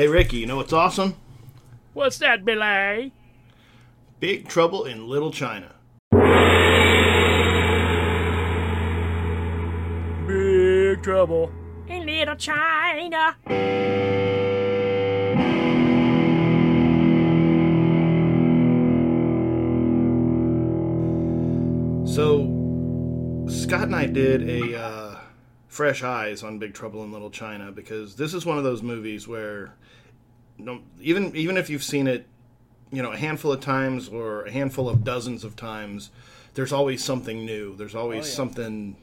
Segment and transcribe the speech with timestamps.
[0.00, 1.14] Hey, Ricky, you know what's awesome?
[1.92, 3.12] What's that, Billy?
[4.18, 5.74] Big Trouble in Little China.
[10.26, 11.52] Big trouble
[11.86, 13.36] in Little China.
[22.06, 25.09] So, Scott and I did a uh,
[25.70, 29.26] fresh eyes on Big Trouble in Little China because this is one of those movies
[29.26, 29.72] where,
[30.58, 32.26] no, even even if you've seen it,
[32.90, 36.10] you know, a handful of times or a handful of dozens of times,
[36.54, 37.76] there's always something new.
[37.76, 38.34] There's always Oh, yeah.
[38.34, 38.96] something.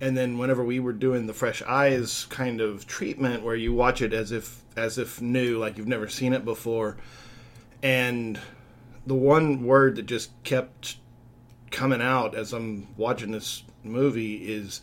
[0.00, 4.02] And then whenever we were doing the fresh eyes kind of treatment, where you watch
[4.02, 6.96] it as if as if new, like you've never seen it before,
[7.84, 8.40] and
[9.06, 10.96] the one word that just kept
[11.70, 14.80] coming out as I'm watching this movie is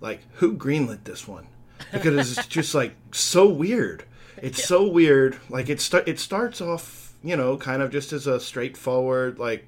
[0.00, 1.46] like, who greenlit this one?
[1.92, 4.04] Because it's just like so weird.
[4.36, 5.38] It's so weird.
[5.48, 9.66] Like it start it starts off, you know, kind of just as a straightforward like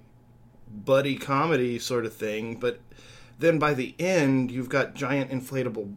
[0.72, 2.80] buddy comedy sort of thing, but
[3.38, 5.94] then by the end you've got giant inflatable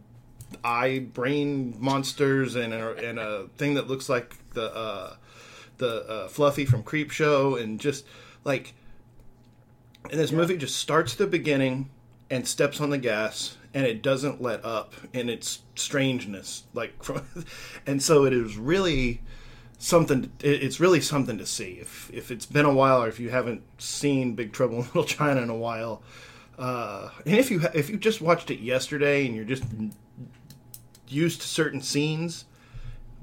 [0.63, 5.15] eye brain monsters and a, and a thing that looks like the uh,
[5.77, 8.05] the uh, Fluffy from Creepshow and just
[8.43, 8.73] like
[10.09, 11.89] and this movie just starts at the beginning
[12.29, 16.93] and steps on the gas and it doesn't let up in its strangeness like
[17.85, 19.21] and so it is really
[19.77, 21.73] something it's really something to see.
[21.73, 25.03] If if it's been a while or if you haven't seen big trouble in little
[25.03, 26.01] china in a while
[26.57, 29.65] uh, and if you if you just watched it yesterday and you're just
[31.07, 32.45] used to certain scenes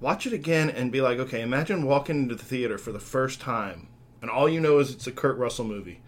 [0.01, 3.41] watch it again and be like okay imagine walking into the theater for the first
[3.41, 3.89] time
[4.21, 6.01] and all you know is it's a kurt russell movie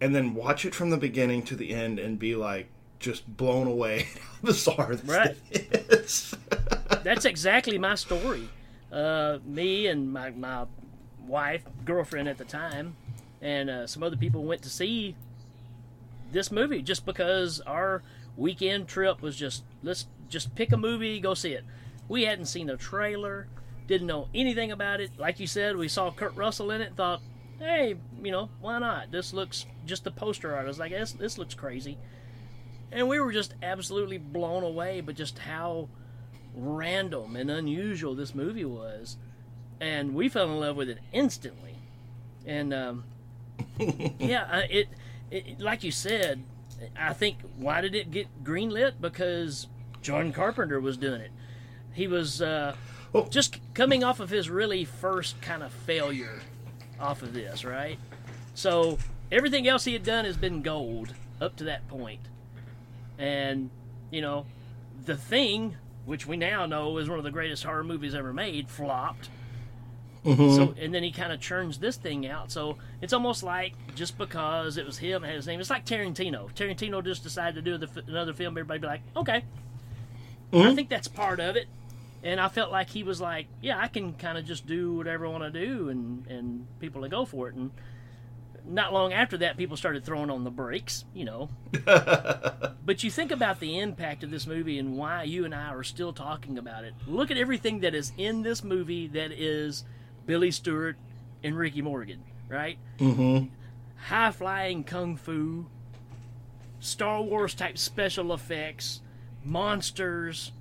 [0.00, 2.68] and then watch it from the beginning to the end and be like
[3.00, 5.36] just blown away how bizarre this Right.
[5.50, 6.34] is.
[7.02, 8.48] That's exactly my story.
[8.92, 10.66] Uh, me and my, my
[11.26, 12.96] wife, girlfriend at the time,
[13.40, 15.16] and uh, some other people went to see
[16.30, 18.02] this movie just because our
[18.36, 21.64] weekend trip was just let's just pick a movie, go see it.
[22.08, 23.46] We hadn't seen a trailer,
[23.86, 25.10] didn't know anything about it.
[25.18, 27.20] Like you said, we saw Kurt Russell in it, thought,
[27.58, 29.10] hey, you know, why not?
[29.10, 30.64] This looks just the poster art.
[30.64, 31.98] I was like, this, this looks crazy.
[32.92, 35.88] And we were just absolutely blown away, but just how
[36.54, 39.16] random and unusual this movie was.
[39.80, 41.76] And we fell in love with it instantly.
[42.44, 43.04] And um,
[43.78, 44.88] yeah, it,
[45.30, 46.42] it, like you said,
[46.98, 48.94] I think why did it get greenlit?
[49.00, 49.68] Because
[50.02, 51.30] John Carpenter was doing it.
[51.92, 52.74] He was uh,
[53.12, 56.40] Well- just coming off of his really first kind of failure
[56.98, 57.98] off of this, right?
[58.54, 58.98] So
[59.30, 62.20] everything else he had done has been gold up to that point.
[63.20, 63.70] And,
[64.10, 64.46] you know,
[65.04, 65.76] The Thing,
[66.06, 69.28] which we now know is one of the greatest horror movies ever made, flopped.
[70.24, 70.54] Mm-hmm.
[70.54, 72.50] So and then he kind of churns this thing out.
[72.50, 75.86] So it's almost like just because it was him and had his name, it's like
[75.86, 76.52] Tarantino.
[76.54, 78.52] Tarantino just decided to do the, another film.
[78.52, 79.44] Everybody be like, okay.
[80.52, 80.74] I mm-hmm.
[80.74, 81.68] think that's part of it.
[82.22, 85.26] And I felt like he was like, yeah, I can kind of just do whatever
[85.26, 87.54] I want to do, and and people will go for it.
[87.54, 87.70] And
[88.66, 91.48] not long after that, people started throwing on the brakes, you know.
[91.84, 95.82] but you think about the impact of this movie and why you and I are
[95.82, 96.94] still talking about it.
[97.06, 99.84] Look at everything that is in this movie that is
[100.26, 100.96] Billy Stewart
[101.42, 102.78] and Ricky Morgan, right?
[102.98, 103.46] Mm-hmm.
[104.06, 105.66] High flying kung fu,
[106.80, 109.00] Star Wars type special effects,
[109.44, 110.52] monsters.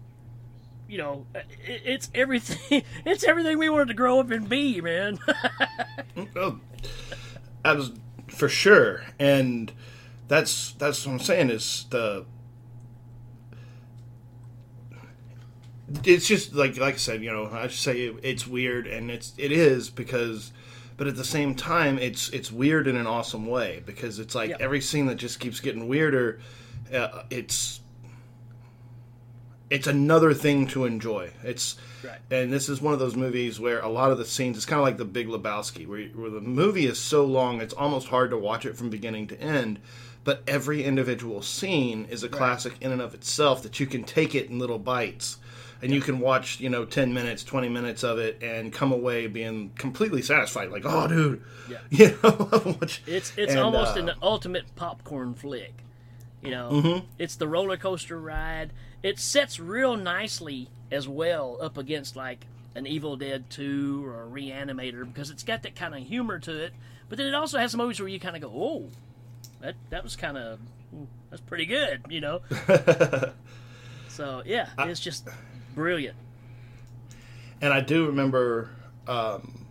[0.87, 2.83] You know, it, it's everything.
[3.05, 5.19] It's everything we wanted to grow up and be, man.
[6.35, 6.59] Oh,
[7.65, 7.91] was
[8.27, 9.71] for sure, and
[10.27, 12.25] that's that's what I'm saying is the.
[16.03, 19.09] It's just like like I said, you know, I just say it, it's weird, and
[19.09, 20.51] it's it is because,
[20.97, 24.51] but at the same time, it's it's weird in an awesome way because it's like
[24.51, 24.57] Yeah.
[24.59, 26.39] every scene that just keeps getting weirder.
[26.93, 27.78] Uh, it's
[29.69, 31.31] it's another thing to enjoy.
[31.43, 32.17] It's Right.
[32.31, 34.79] and this is one of those movies where a lot of the scenes it's kind
[34.79, 38.29] of like the Big Lebowski, where, where the movie is so long it's almost hard
[38.31, 39.79] to watch it from beginning to end.
[40.23, 44.33] But every individual scene is a classic in and of itself that you can take
[44.35, 45.37] it in little bites.
[45.81, 49.27] And you can watch, you know, 10 minutes, 20 minutes of it and come away
[49.27, 50.71] being completely satisfied.
[50.71, 51.41] Like, oh, dude.
[51.69, 51.77] Yeah.
[51.89, 52.77] You know?
[53.07, 55.73] It's it's and, almost uh, an ultimate popcorn flick.
[56.43, 57.05] You know, Mm-hmm.
[57.17, 58.71] it's the roller coaster ride.
[59.03, 64.27] It sets real nicely as well up against like an Evil Dead 2 or a
[64.27, 66.73] Reanimator because it's got that kind of humor to it.
[67.07, 68.89] But then it also has some movies where you kind of go, "Oh,
[69.61, 70.59] that that was kind of
[71.29, 72.41] that's pretty good," you know.
[74.07, 75.27] so yeah, it's just
[75.75, 76.15] brilliant.
[77.61, 78.69] and I do remember
[79.07, 79.65] um,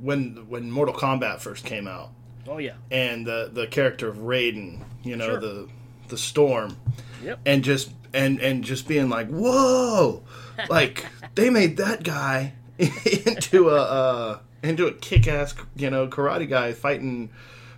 [0.00, 2.10] when when Mortal Kombat first came out,
[2.46, 2.74] Oh yeah.
[2.90, 5.40] and the the character of Raiden, you know Sure.
[5.40, 5.68] the
[6.08, 6.76] the storm,
[7.24, 7.40] Yep.
[7.46, 10.22] and just and and just being like, whoa,
[10.70, 16.48] like they made that guy into a uh, into a kick ass you know karate
[16.48, 17.30] guy fighting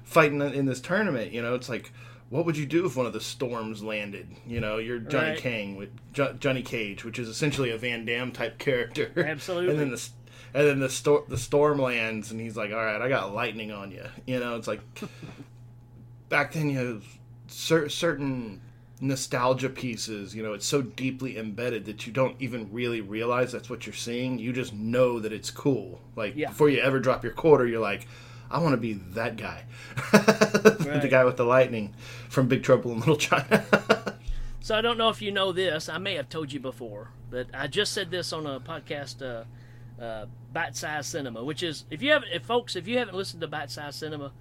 [0.05, 1.33] fighting in this tournament.
[1.33, 1.93] You know, it's like.
[2.29, 4.27] What would you do if one of the storms landed?
[4.49, 5.39] You know, you're Johnny Right.
[5.39, 9.13] Kang with jo- Johnny Cage, which is essentially a Van Damme type character.
[9.17, 9.71] Absolutely.
[9.71, 10.09] and then the
[10.53, 13.71] and then the storm the storm lands, and he's like, "All right, I got lightning
[13.71, 14.81] on you." You know, it's like
[16.29, 17.05] back then you have
[17.47, 18.61] cer- certain
[19.01, 20.35] nostalgia pieces.
[20.35, 23.95] You know, it's so deeply embedded that you don't even really realize that's what you're
[23.95, 24.39] seeing.
[24.39, 26.01] You just know that it's cool.
[26.17, 26.49] Like Yeah.
[26.49, 28.07] before you ever drop your quarter, you're like.
[28.49, 29.65] I want to be that guy,
[30.13, 31.93] the guy with the lightning
[32.29, 33.65] from Big Trouble in Little China.
[34.61, 35.89] So I don't know if you know this.
[35.89, 40.03] I may have told you before, but I just said this on a podcast, uh,
[40.03, 43.41] uh, Bite Size Cinema, which is if you haven't, if folks, if you haven't listened
[43.43, 44.33] to Bite Size Cinema,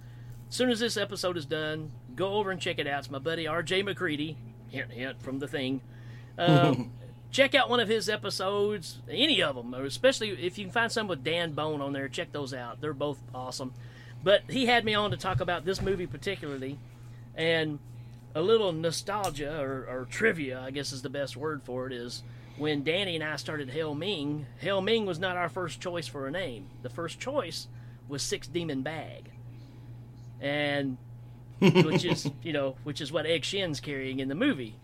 [0.48, 3.00] as soon as this episode is done, go over and check it out.
[3.00, 3.82] It's my buddy R.J.
[3.82, 4.36] McCready,
[4.68, 5.80] hint hint from the thing.
[6.38, 6.92] Um,
[7.30, 11.08] check out one of his episodes, any of them, especially if you can find some
[11.08, 12.10] with Dan Bone on there.
[12.10, 13.72] Check those out; they're both awesome.
[14.22, 16.78] But he had me on to talk about this movie particularly,
[17.34, 17.78] and
[18.34, 22.22] a little nostalgia or, or trivia, I guess is the best word for it, is
[22.58, 24.44] when Danny and I started Hell Ming.
[24.60, 26.66] Hell Ming was not our first choice for a name.
[26.82, 27.66] The first choice
[28.08, 29.30] was Six Demon Bag,
[30.38, 30.98] and
[31.60, 34.74] which is you know which is what Egg Shen's carrying in the movie.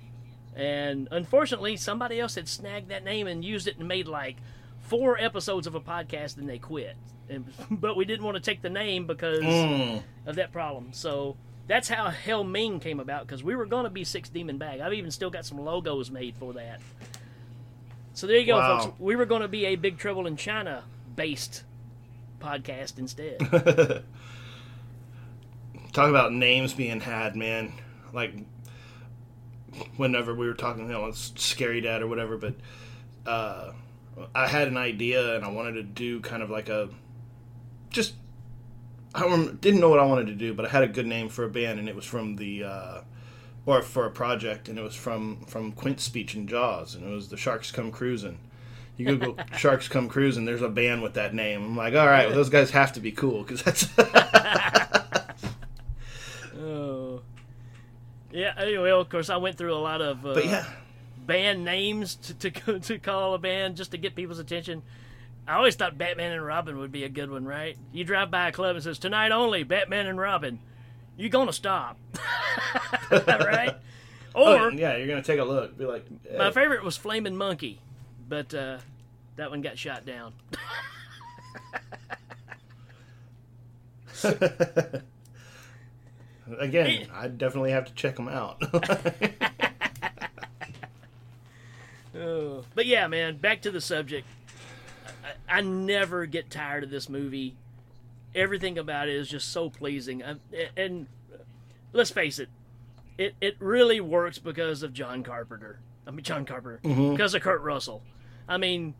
[0.54, 4.36] And unfortunately, somebody else had snagged that name and used it and made like
[4.82, 6.96] four episodes of a podcast, and they quit.
[7.30, 10.02] And, but we didn't want to take the name because Mm.
[10.26, 10.92] of that problem.
[10.92, 11.36] So
[11.68, 14.80] that's how Hell Ming came about because we were going to be Six Demon Bag.
[14.80, 16.80] I've even still got some logos made for that.
[18.12, 18.80] So there you go, Wow.
[18.80, 19.00] folks.
[19.00, 20.84] We were going to be a Big Trouble in China
[21.16, 21.62] based
[22.40, 23.38] podcast instead.
[25.92, 27.72] talk about names being had, man.
[28.12, 28.34] Like
[29.96, 32.54] whenever we were talking, you know, it's scary dad or whatever, but
[33.26, 33.72] uh,
[34.34, 36.90] I had an idea and I wanted to do kind of like a
[37.90, 38.14] just
[39.14, 39.22] I
[39.60, 41.48] didn't know what I wanted to do, but I had a good name for a
[41.48, 43.00] band and it was from the uh,
[43.66, 47.10] or for a project and it was from from Quint's speech in Jaws and it
[47.10, 48.38] was the Sharks Come Cruising.
[48.96, 51.62] You Google Sharks Come Cruising, there's a band with that name.
[51.62, 53.86] I'm like, all right, well, those guys have to be cool because that's
[56.58, 57.22] oh.
[58.32, 60.64] Yeah, anyway, of course, I went through a lot of uh, But yeah,
[61.26, 64.82] band names to, to to call a band just to get people's attention.
[65.46, 67.76] I always thought Batman and Robin would be a good one, right?
[67.92, 70.60] You drive by a club and says tonight only Batman and Robin,
[71.16, 71.98] you're gonna stop,
[73.10, 73.76] right?
[74.34, 75.76] Oh, Or yeah, you're gonna take a look.
[75.76, 76.06] Be like,
[76.38, 77.80] my eh, favorite was Flaming Monkey,
[78.28, 78.78] but uh,
[79.36, 80.32] that one got shot down.
[86.58, 88.62] again, I definitely have to check them out.
[92.14, 92.64] Oh.
[92.74, 94.26] But yeah, man, back to the subject.
[95.24, 97.56] I, I never get tired of this movie.
[98.34, 100.22] Everything about it is just so pleasing.
[100.22, 100.36] I,
[100.76, 101.06] and
[101.92, 102.48] let's face it,
[103.18, 105.78] it, it really works because of John Carpenter.
[106.06, 106.80] I mean, John Carpenter.
[106.82, 107.12] Mm-hmm.
[107.12, 108.02] Because of Kurt Russell.
[108.48, 108.94] I mean,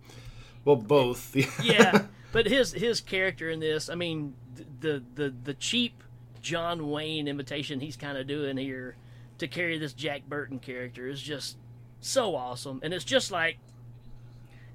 [0.65, 1.35] well, both.
[1.63, 4.35] yeah, but his his character in this, I mean,
[4.81, 6.03] the the the cheap
[6.43, 8.97] John Wayne imitation he's kind of doing here
[9.39, 11.57] to carry this Jack Burton character is just
[12.01, 13.59] so awesome, and it's just like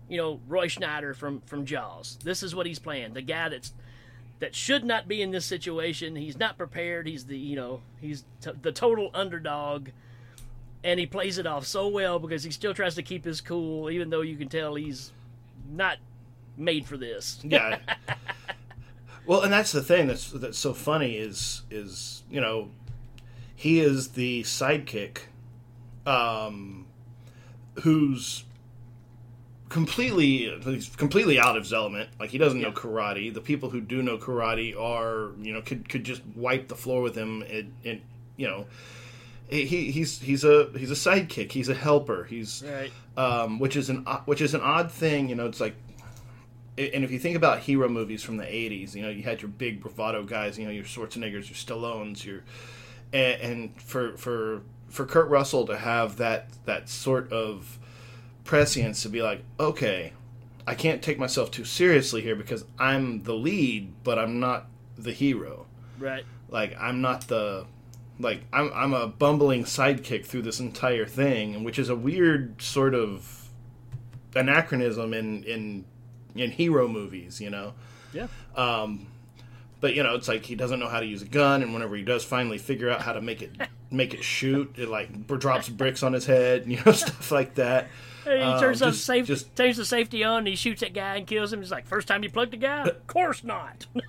[0.10, 2.18] you know Roy Schneider from from Jaws.
[2.24, 3.14] This is what he's playing.
[3.14, 3.74] The guy that's
[4.40, 6.16] that should not be in this situation.
[6.16, 7.08] He's not prepared.
[7.08, 9.90] He's the you know he's t- the total underdog,
[10.84, 13.90] and he plays it off so well because he still tries to keep his cool,
[13.90, 15.12] even though you can tell he's
[15.70, 15.98] not
[16.56, 17.40] made for this.
[17.44, 17.80] yeah.
[19.27, 22.69] Well, and that's the thing that's that's so funny is is you know
[23.55, 25.19] he is the sidekick,
[26.05, 26.86] um,
[27.84, 28.43] who's
[29.69, 32.10] completely he's completely out of his element.
[32.19, 33.34] Like he doesn't know karate.
[33.34, 37.01] The people who do know karate are you know could could just wipe the floor
[37.01, 38.01] with him and, and
[38.38, 38.65] you know
[39.50, 41.51] he he's he's a he's a sidekick.
[41.51, 42.25] He's a helper.
[42.25, 42.91] He's Right.
[43.17, 45.29] um, which is an which is an odd thing.
[45.29, 45.75] You know, it's like,
[46.77, 49.50] and if you think about hero movies from the '80s, you know, you had your
[49.50, 50.57] big bravado guys.
[50.60, 52.43] You know, your Schwarzeneggers, your Stallones, your
[53.13, 57.79] and, and for for for Kurt Russell to have that that sort of
[58.43, 60.13] prescience to be like, okay,
[60.65, 64.67] I can't take myself too seriously here because I'm the lead, but I'm not
[64.98, 65.65] the hero
[66.00, 66.25] Right.
[66.50, 67.65] like I'm not the
[68.19, 72.96] like I'm I'm a bumbling sidekick through this entire thing, which is a weird sort
[72.96, 73.50] of
[74.36, 75.86] anachronism in in
[76.39, 77.74] in hero movies, you know.
[78.13, 78.27] Yeah.
[79.79, 81.96] But you know, it's like he doesn't know how to use a gun, and whenever
[81.96, 83.51] he does finally figure out how to make it
[83.91, 87.53] make it shoot, it like drops bricks on his head, and, you know, stuff like
[87.56, 87.88] that.
[88.24, 90.94] He Um, turns up just- safe, just- turns the safety on, and he shoots that
[90.94, 91.62] guy and kills him.
[91.62, 92.88] He's like, first time you plugged a guy?
[92.88, 93.86] Of course not.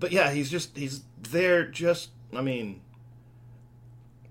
[0.00, 2.80] But yeah, he's just he's there just I mean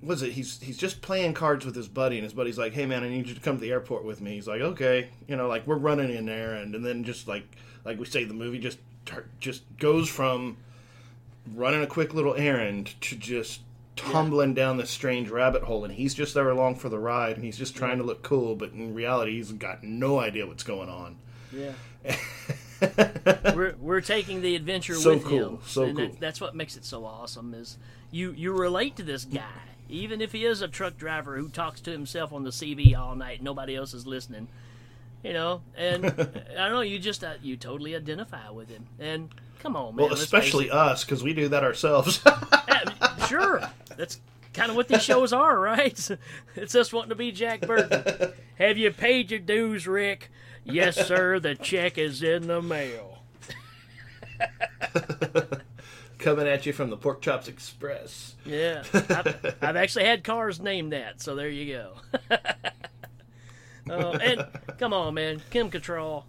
[0.04, 2.86] was it he's he's just playing cards with his buddy and his buddy's like, "Hey
[2.86, 5.36] man, I need you to come to the airport with me." He's like, "Okay." You
[5.36, 7.44] know, like we're running an errand and then just like
[7.86, 8.80] like we say the movie just
[9.40, 10.58] just goes from
[11.56, 13.62] running a quick little errand to just
[13.96, 17.44] tumbling down this strange rabbit hole and he's just there along for the ride and
[17.44, 20.90] he's just trying to look cool, but in reality he's got no idea what's going
[20.90, 21.18] on.
[21.52, 21.74] yeah.
[23.56, 25.60] we're we're taking the adventure So with cool, him.
[25.66, 26.18] so and that- cool.
[26.20, 27.54] that's what makes it so awesome.
[27.54, 27.78] Is
[28.12, 29.44] you you relate to this guy,
[29.92, 33.16] even if he is a truck driver who talks to himself on the CB all
[33.16, 34.48] night, nobody else is listening.
[35.24, 36.82] You know, and I don't know.
[36.82, 39.30] You just uh, you totally identify with him, and
[39.60, 40.06] come on, man.
[40.06, 42.22] Well, especially us cuz we do that ourselves.
[43.28, 43.62] Sure.
[43.96, 44.20] That's
[44.54, 46.10] kind of what these shows are, right?
[46.56, 48.34] It's us wanting to be Jack Burton.
[48.58, 50.30] Have you paid your dues, Rick?
[50.66, 51.40] Yes, sir.
[51.40, 53.20] The check is in the mail.
[56.22, 58.36] Coming at you from the Pork Chops Express.
[58.46, 61.94] Yeah, I've, I've actually had cars named that, so there you go.
[63.90, 64.46] uh, and
[64.78, 66.24] come on, man, Kim Cattrall.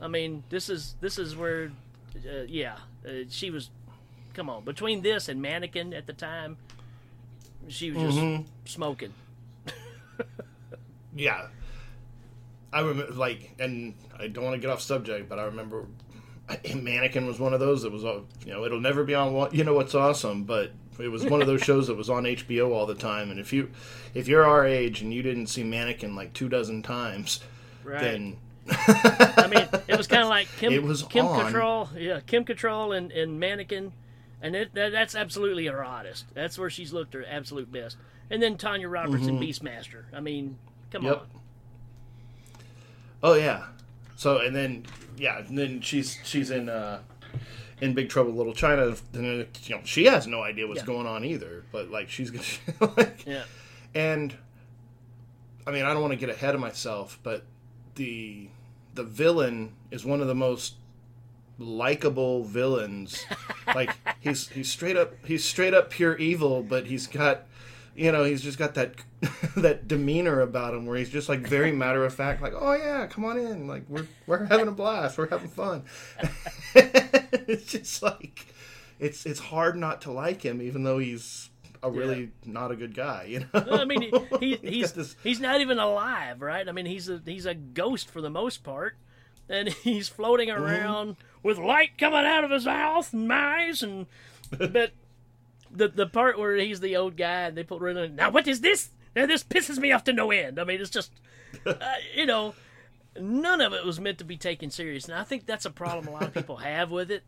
[0.00, 1.70] I mean, this is this is where,
[2.16, 3.70] uh, yeah, uh, she was.
[4.34, 6.56] Come on, between this and Mannequin at the time,
[7.68, 9.12] she was just smoking.
[11.14, 11.48] Yeah.
[12.72, 15.86] I remember, like, and I don't want to get off subject, but I remember
[16.74, 19.74] Mannequin was one of those that was, you know, it'll never be on, you know,
[19.74, 22.94] what's awesome, but it was one of those shows that was on HBO all the
[22.94, 23.30] time.
[23.30, 23.70] And if you,
[24.14, 27.40] if you're our age and you didn't see Mannequin like two dozen times,
[27.82, 28.00] Right.
[28.00, 28.36] then
[28.68, 31.52] I mean, it was kind of like Kim, It was Kim on.
[31.52, 33.92] Cattrall, yeah, Kim Cattrall and, and Mannequin,
[34.42, 36.26] and it, that, that's absolutely her hottest.
[36.34, 37.96] That's where she's looked her absolute best.
[38.30, 40.04] And then Tanya Roberts and Beastmaster.
[40.12, 40.56] I mean,
[40.92, 41.08] come Mm-hmm.
[41.12, 41.20] Yep.
[41.20, 41.26] on.
[43.22, 43.64] Oh yeah.
[44.20, 44.84] So and then
[45.16, 46.98] yeah, and then she's she's in uh
[47.80, 48.88] in Big Trouble Little China.
[48.88, 50.86] And then, you know, she has no idea what's Yeah.
[50.88, 51.64] going on either.
[51.72, 53.44] But like she's gonna like, Yeah,
[53.94, 54.36] and
[55.66, 57.44] I mean I don't want to get ahead of myself, but
[57.94, 58.48] the
[58.94, 60.74] the villain is one of the most
[61.58, 63.24] likable villains.
[63.74, 67.44] like he's he's straight up he's straight up pure evil, but he's got
[68.00, 68.94] you know he's just got that
[69.56, 73.06] that demeanor about him where he's just like very matter of fact, like oh yeah,
[73.06, 75.84] come on in, like we're we're having a blast, we're having fun.
[76.74, 78.46] it's just like
[78.98, 81.50] it's it's hard not to like him, even though he's
[81.82, 83.46] a really not a good guy, you know.
[83.54, 86.68] Well, I mean, he, he, He's he's this- he's not even alive, right?
[86.68, 88.96] I mean, he's a he's a ghost for the most part,
[89.48, 90.62] and he's floating Mm-hmm.
[90.62, 94.06] around with light coming out of his mouth and eyes, and
[94.50, 94.92] but
[95.70, 98.46] the the part where he's the old guy and they put rid of now what
[98.46, 98.90] is this?
[99.14, 100.58] Now this pisses me off to no end.
[100.58, 101.12] I mean, it's just
[101.66, 101.74] uh,
[102.14, 102.54] you know,
[103.18, 106.08] none of it was meant to be taken serious, and I think that's a problem
[106.08, 107.24] a lot of people have with it,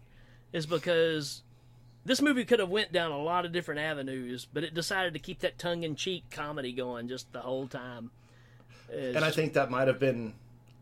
[0.53, 1.43] is because
[2.05, 5.21] this movie could have went down a lot of different avenues, but it decided to
[5.21, 8.11] keep that tongue-in-cheek comedy going just the whole time.
[8.89, 10.35] It's And I think that might have been.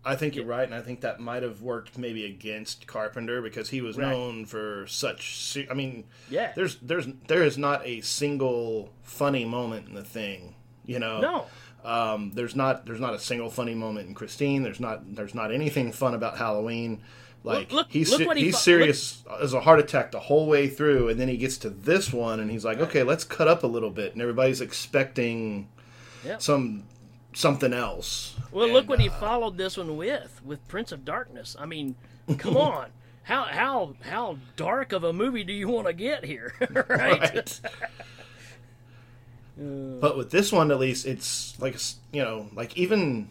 [0.04, 3.68] I think you're right, and I think that might have worked maybe against Carpenter because
[3.68, 4.08] he was Right.
[4.10, 5.38] known for such.
[5.38, 6.52] se- I mean, Yeah.
[6.56, 10.54] There's there's there is not a single funny moment in the thing.
[10.86, 11.20] You know.
[11.20, 11.46] no,
[11.84, 14.62] Um, there's not there's not a single funny moment in Christine.
[14.62, 17.02] There's not there's not anything fun about Halloween.
[17.44, 20.46] Like look- he's look se- what he he's serious as a heart attack the whole
[20.46, 23.48] way through, and then he gets to this one, and he's like, okay, let's cut
[23.48, 25.68] up a little bit, and everybody's expecting
[26.24, 26.42] Yep.
[26.42, 26.84] some
[27.32, 28.34] something else.
[28.52, 31.56] Well, And, look what he uh, followed this one with with Prince of Darkness.
[31.58, 31.96] I mean,
[32.38, 32.90] come on,
[33.22, 36.54] how how how dark of a movie do you want to get here?
[36.70, 36.88] right?
[36.88, 37.60] right.
[39.56, 41.76] but with this one, at least, it's like
[42.12, 43.30] you know, like even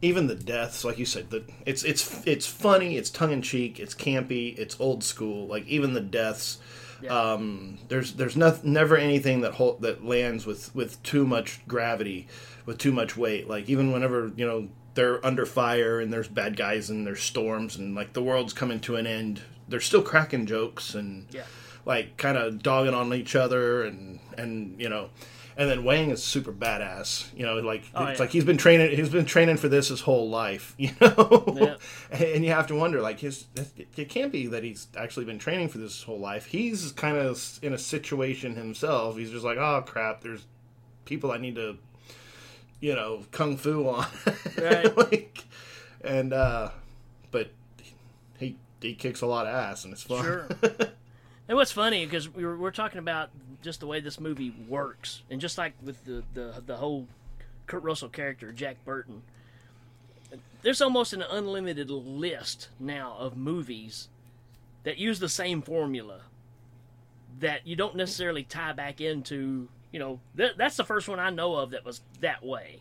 [0.00, 3.80] even the deaths, like you said, the it's it's it's funny, it's tongue in cheek,
[3.80, 5.46] it's campy, it's old school.
[5.46, 6.58] Like even the deaths,
[7.02, 7.32] Yeah.
[7.32, 12.26] um, there's there's never anything that hol- that lands with with too much gravity,
[12.66, 13.48] with too much weight.
[13.48, 17.76] Like even whenever you know they're under fire and there's bad guys and there's storms
[17.76, 21.44] and like the world's coming to an end, they're still cracking jokes and Yeah.
[21.84, 25.10] like kind of dogging on each other and and you know
[25.58, 28.22] and then Wang is super badass you know like Oh, it's yeah.
[28.24, 31.76] like he's been training he's been training for this his whole life you know Yeah.
[32.16, 33.44] and you have to wonder like his
[33.96, 37.16] it can't be that he's actually been training for this his whole life he's kind
[37.18, 40.46] of in a situation himself he's just like oh crap there's
[41.04, 41.78] people I need to,
[42.80, 44.06] you know, kung fu on.
[44.60, 44.94] Right.
[44.94, 45.44] like,
[46.02, 46.68] and uh,
[47.30, 47.50] but
[48.38, 50.22] he he kicks a lot of ass and it's fun.
[50.22, 50.48] Sure.
[51.48, 53.30] And what's funny because we were, we're talking about
[53.62, 57.06] just the way this movie works, and just like with the the, the whole
[57.66, 59.22] Kurt Russell character, Jack Burton,
[60.62, 64.08] there's almost an unlimited list now of movies
[64.84, 66.20] that use the same formula
[67.40, 69.68] that you don't necessarily tie back into.
[69.90, 72.80] You know, th- that's the first one I know of that was that way.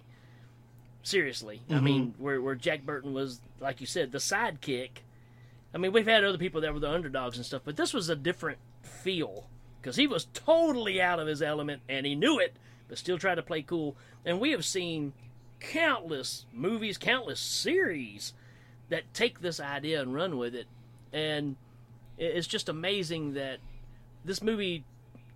[1.04, 1.86] Seriously, I mm-hmm.
[1.86, 4.90] mean, where where Jack Burton was, like you said, the sidekick.
[5.74, 8.10] I mean, we've had other people that were the underdogs and stuff, but this was
[8.10, 9.48] a different feel
[9.82, 12.56] because he was totally out of his element and he knew it,
[12.88, 13.96] but still tried to play cool.
[14.26, 15.14] And we have seen
[15.60, 18.34] countless movies, countless series
[18.90, 20.68] that take this idea and run with it.
[21.12, 21.56] And
[22.18, 23.60] it's just amazing that
[24.26, 24.84] this movie,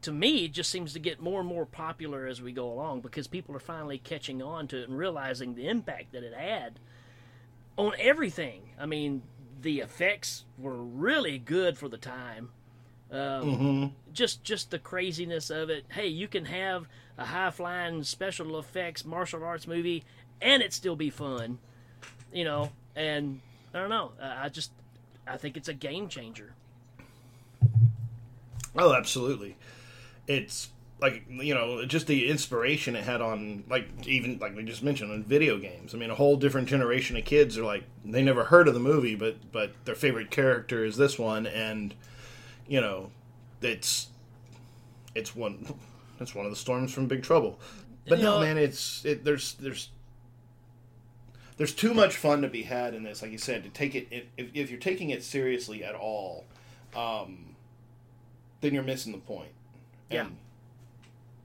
[0.01, 3.27] to me, just seems to get more and more popular as we go along because
[3.27, 6.79] people are finally catching on to it and realizing the impact that it had
[7.77, 8.61] on everything.
[8.79, 9.21] I mean,
[9.61, 12.49] the effects were really good for the time.
[13.11, 15.85] Um, Just just the craziness of it.
[15.89, 16.87] Hey, you can have
[17.17, 20.03] a high flying special effects martial arts movie
[20.41, 21.59] and it still be fun,
[22.31, 22.71] you know.
[22.95, 23.41] And
[23.73, 24.11] I don't know.
[24.21, 24.71] I I just
[25.27, 26.53] I think it's a game changer.
[28.77, 29.57] Oh, absolutely.
[30.27, 30.69] It's
[31.01, 35.11] like you know just the inspiration it had on like even like we just mentioned
[35.11, 35.93] on video games.
[35.95, 38.79] I mean, a whole different generation of kids are like they never heard of the
[38.79, 41.93] movie, but but their favorite character is this one, and
[42.67, 43.09] you know
[43.61, 44.07] it's
[45.15, 45.73] it's one
[46.19, 47.59] it's one of the storms from Big Trouble.
[48.07, 49.89] But You no, know- man, it's it, there's there's
[51.57, 53.21] there's too much fun to be had in this.
[53.21, 56.45] Like you said, to take it if, if you're taking it seriously at all,
[56.95, 57.55] um,
[58.61, 59.51] then you're missing the point.
[60.09, 60.27] Yeah.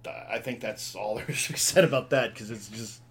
[0.06, 3.02] And I think that's all there is to be said about that because it's just.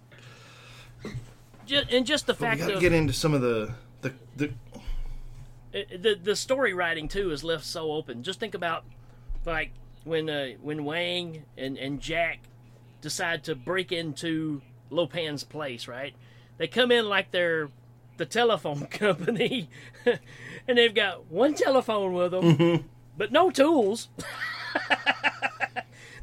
[1.66, 3.74] Just, and just the But we fact got to of get into some of the
[4.00, 4.52] the, the
[5.72, 8.22] the the story writing too is left so open.
[8.22, 8.84] Just think about
[9.44, 9.72] like
[10.04, 12.38] when uh, when Wang and and Jack
[13.00, 16.14] decide to break into Lo Pan's place, right?
[16.58, 17.68] They come in like they're
[18.16, 19.68] the telephone company,
[20.68, 22.84] and they've got one telephone with them,
[23.16, 24.08] but no tools.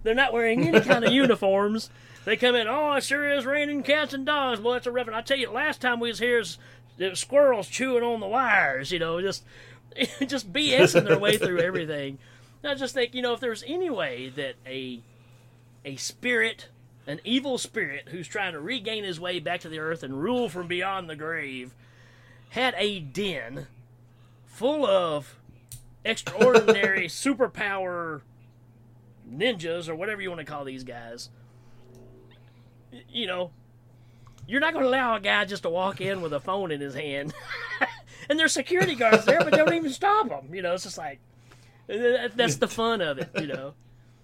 [0.04, 1.89] They're not wearing any kind of uniforms.
[2.26, 4.60] They come in, oh, it sure is raining cats and dogs.
[4.60, 5.18] Well, that's a revenue.
[5.18, 6.58] I tell you, last time we was here, is
[6.98, 8.92] the squirrels chewing on the wires.
[8.92, 9.44] You know, just
[10.28, 12.18] just BSing their way through everything.
[12.62, 15.02] And I just think, you know, if there's any way that a
[15.84, 16.70] a spirit,
[17.06, 20.48] an evil spirit who's trying to regain his way back to the earth and rule
[20.48, 21.74] from beyond the grave,
[22.50, 23.68] had a den
[24.46, 25.36] full of
[26.06, 28.22] extraordinary superpower
[29.39, 31.30] ninjas or whatever you want to call these guys,
[33.10, 33.52] you know,
[34.48, 36.82] you're not going to allow a guy just to walk in with a phone in
[36.82, 37.34] his hand.
[38.30, 40.54] and there's security guards there, but they don't even stop him.
[40.54, 41.19] You know, it's just like
[41.88, 43.30] that's the fun of it.
[43.39, 43.74] You know.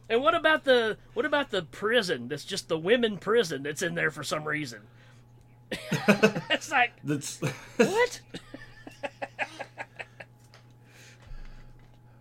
[0.10, 2.28] And what about the what about the prison?
[2.28, 4.82] That's just the women prison that's in there for some reason.
[5.72, 7.39] it's like that's
[7.78, 8.22] what?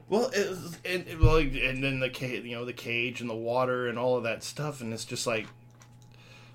[0.08, 3.28] well, it, was- and it, well, and then the cage, you know, the cage and
[3.28, 5.46] the water and all of that stuff, and it's just like,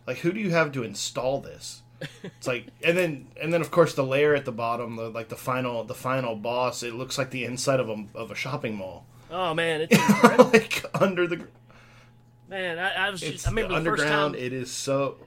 [0.07, 1.81] like who do you have to install this?
[2.23, 5.29] It's like, and then and then of course the lair at the bottom, the like
[5.29, 8.75] the final the final boss, it looks like the inside of a of a shopping
[8.75, 9.97] mall, Oh man, it's
[10.53, 11.47] like under the.
[12.49, 12.77] man.
[12.79, 14.33] I, I was just, I remember the first underground.
[14.35, 15.17] time It is so.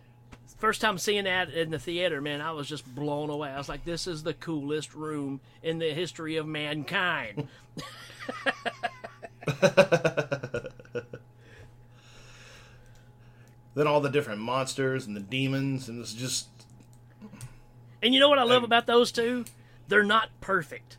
[0.56, 3.50] First time seeing that in the theater, man, I was just blown away.
[3.50, 7.48] I was like, this is the coolest room in the history of mankind.
[13.76, 16.48] Then all the different monsters and the demons, and it's just
[18.02, 19.44] And you know what I love about those two?
[19.86, 20.96] They're not perfect.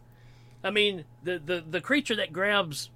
[0.64, 2.92] I mean, the, the, the creature that grabs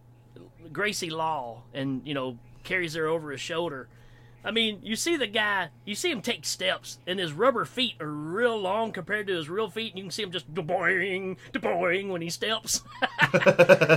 [0.71, 3.87] Gracie Law and, you know, carries her over his shoulder.
[4.43, 7.95] I mean, you see the guy, you see him take steps, and his rubber feet
[7.99, 11.37] are real long compared to his real feet, and you can see him just boing,
[11.53, 12.81] boing when he steps.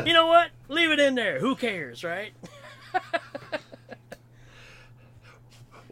[0.07, 0.51] you know what?
[0.69, 1.41] Leave it in there.
[1.41, 2.33] Who cares, right?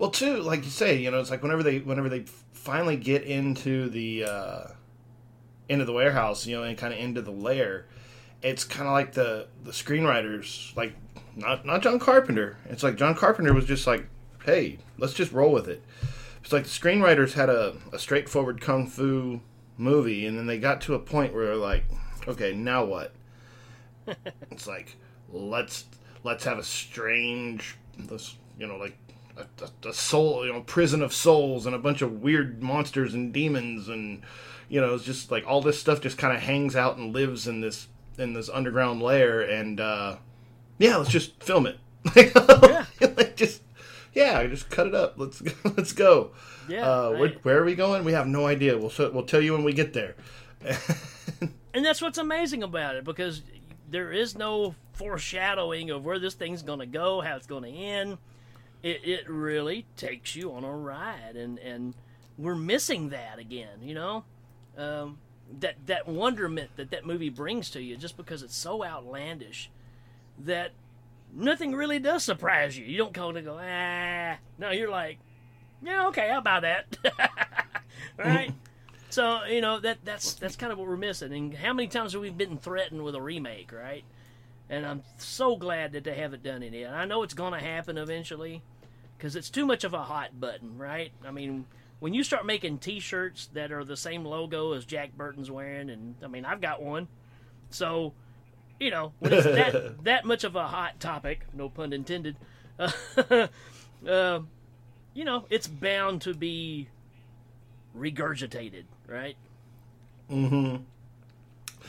[0.02, 3.22] Well, too, like you say, you know, it's like whenever they whenever they finally get
[3.22, 4.64] into the uh,
[5.68, 7.86] into the warehouse, you know, and kind of into the lair,
[8.42, 10.96] it's kind of like the the screenwriters, like
[11.36, 12.56] not not John Carpenter.
[12.68, 14.04] It's like John Carpenter was just like,
[14.44, 15.83] hey, let's just roll with it.
[16.42, 19.40] It's like the screenwriters had a, a straightforward kung fu
[19.76, 21.85] movie, and then they got to a point where they're like,
[22.26, 23.12] okay, now what?
[24.50, 24.96] it's like
[25.33, 25.85] let's
[26.24, 28.96] let's have a strange, this you know, like
[29.37, 33.33] a, a soul, you know, prison of souls and a bunch of weird monsters and
[33.33, 34.22] demons and
[34.68, 37.46] you know, it's just like all this stuff just kind of hangs out and lives
[37.46, 40.16] in this in this underground lair and uh
[40.78, 41.78] yeah, let's just film it.
[42.16, 42.85] yeah.
[43.16, 43.62] like just
[44.14, 45.14] yeah, just cut it up.
[45.16, 46.33] Let's let's go.
[46.68, 46.88] Yeah.
[46.88, 48.05] Uh, where, where, are we going?
[48.05, 48.77] We have no idea.
[48.77, 50.14] We'll we'll tell you when we get there.
[51.75, 53.42] and that's what's amazing about it because
[53.88, 57.70] there is no foreshadowing of where this thing's going to go, how it's going to
[57.70, 58.18] end.
[58.83, 61.94] It, it really takes you on a ride, and, and
[62.37, 63.79] we're missing that again.
[63.81, 64.25] You know,
[64.77, 65.18] um,
[65.61, 69.70] that that wonderment that that movie brings to you, just because it's so outlandish
[70.38, 70.72] that
[71.32, 72.84] nothing really does surprise you.
[72.84, 74.36] You don't kind of go ah.
[74.58, 75.18] No, you're like,
[75.82, 76.96] yeah, okay, I'll buy that.
[78.18, 78.52] right.
[79.10, 81.34] So you know that that's that's kind of what we're missing.
[81.34, 84.04] And how many times have we been threatened with a remake, right?
[84.70, 86.94] And I'm so glad that they haven't done it yet.
[86.94, 88.62] I know it's going to happen eventually
[89.18, 91.12] because it's too much of a hot button, right?
[91.26, 91.66] I mean,
[92.00, 96.14] when you start making T-shirts that are the same logo as Jack Burton's wearing, and
[96.24, 97.06] I mean, I've got one,
[97.68, 98.14] so
[98.80, 102.37] you know, when it's that that much of a hot topic, no pun intended,
[102.78, 102.90] uh,
[104.08, 104.40] uh,
[105.14, 106.88] you know, it's bound to be
[107.96, 109.37] regurgitated, right?
[110.30, 110.82] Mm-hmm.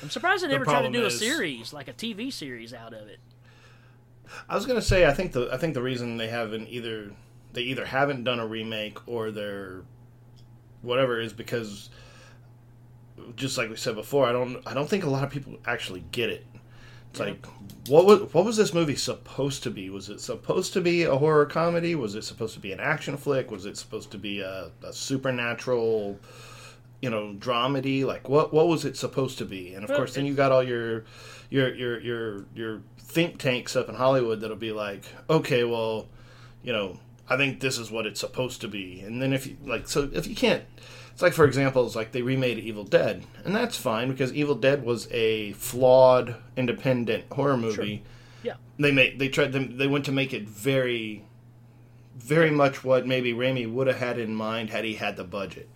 [0.01, 2.93] I'm surprised they never tried to do is, a series, like a TV series, out
[2.93, 3.19] of it.
[4.49, 7.11] I was gonna say, I think the I think the reason they haven't either
[7.53, 9.83] they either haven't done a remake or they're
[10.81, 11.89] whatever is because
[13.35, 16.03] just like we said before, I don't I don't think a lot of people actually
[16.11, 16.45] get it.
[17.15, 17.25] Yeah.
[17.25, 17.45] like
[17.87, 19.89] what was what was this movie supposed to be?
[19.89, 21.95] Was it supposed to be a horror comedy?
[21.95, 23.51] Was it supposed to be an action flick?
[23.51, 26.19] Was it supposed to be a, a supernatural,
[27.01, 28.05] you know, dramedy?
[28.05, 29.73] Like what what was it supposed to be?
[29.73, 31.03] And of well, course, then you got all your
[31.49, 36.07] your your your your think tanks up in Hollywood that'll be like, okay, well,
[36.63, 36.99] you know,
[37.29, 39.01] I think this is what it's supposed to be.
[39.01, 40.63] And then if you like, so if you can't
[41.13, 44.55] it's like, for example, it's like they remade Evil Dead, and that's fine because Evil
[44.55, 47.97] Dead was a flawed, independent horror movie.
[47.97, 48.05] Sure.
[48.43, 49.77] Yeah, they made they tried them.
[49.77, 51.23] They went to make it very,
[52.17, 55.69] very much what maybe Raimi would have had in mind had he had the budget.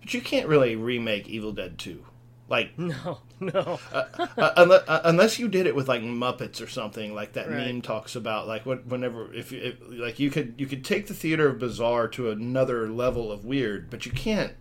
[0.00, 2.04] But you can't really remake Evil Dead Two.
[2.48, 3.78] Like no, no.
[3.92, 4.04] uh,
[4.36, 7.58] uh, unless, uh, unless, you did it with like Muppets or something like that right.
[7.58, 8.48] meme talks about.
[8.48, 12.08] Like what, whenever if, if like you could you could take the theater of bizarre
[12.08, 14.54] to another level of weird, but you can't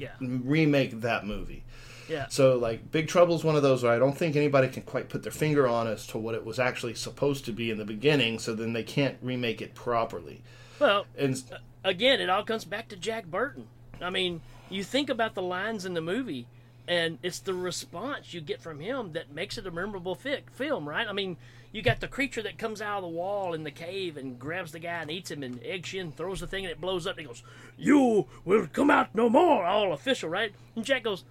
[0.00, 0.10] yeah.
[0.20, 1.64] remake that movie.
[2.08, 2.26] Yeah.
[2.28, 5.08] So like Big Trouble is one of those where I don't think anybody can quite
[5.08, 7.84] put their finger on as to what it was actually supposed to be in the
[7.84, 10.42] beginning, so then they can't remake it properly.
[10.80, 11.40] Well, and
[11.84, 13.66] again, it all comes back to Jack Burton.
[14.00, 16.46] I mean, you think about the lines in the movie,
[16.88, 20.88] and it's the response you get from him that makes it a memorable fi- film,
[20.88, 21.06] right?
[21.06, 21.36] I mean,
[21.72, 24.72] you got the creature that comes out of the wall in the cave and grabs
[24.72, 27.16] the guy and eats him, and Egg Shen throws the thing and it blows up.
[27.16, 27.42] And he goes,
[27.76, 30.52] "You will come out no more." All official, right?
[30.74, 31.24] And Jack goes,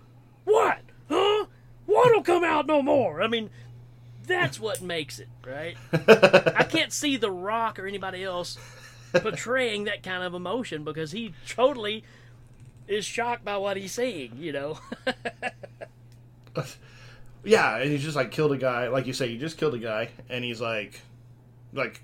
[0.46, 0.80] "What?
[1.10, 1.46] Huh?
[1.86, 3.50] What'll come out no more?" I mean,
[4.26, 5.76] that's what makes it, right?
[5.92, 8.58] I can't see The Rock or anybody else
[9.12, 12.04] portraying that kind of emotion because he totally
[12.88, 14.80] is shocked by what he's seeing, you know.
[17.44, 19.80] Yeah, and he's just like killed a guy, like you say, he just killed a
[19.80, 21.02] guy, and he's like,
[21.74, 22.02] like,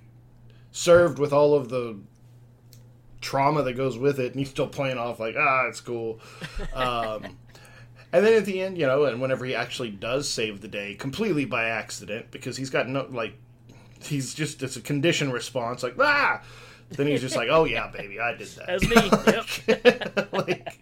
[0.71, 1.97] served with all of the
[3.21, 6.19] trauma that goes with it, and he's still playing off like, ah, it's cool.
[6.73, 7.37] Um,
[8.13, 10.95] and then at the end, you know, and whenever he actually does save the day,
[10.95, 13.33] completely by accident, because he's got no like,
[14.01, 16.41] he's just it's a condition response, like ah.
[16.91, 18.69] Then he's just like, oh yeah, baby, I did that.
[18.69, 18.95] As me.
[19.33, 20.33] Yep.
[20.33, 20.81] like.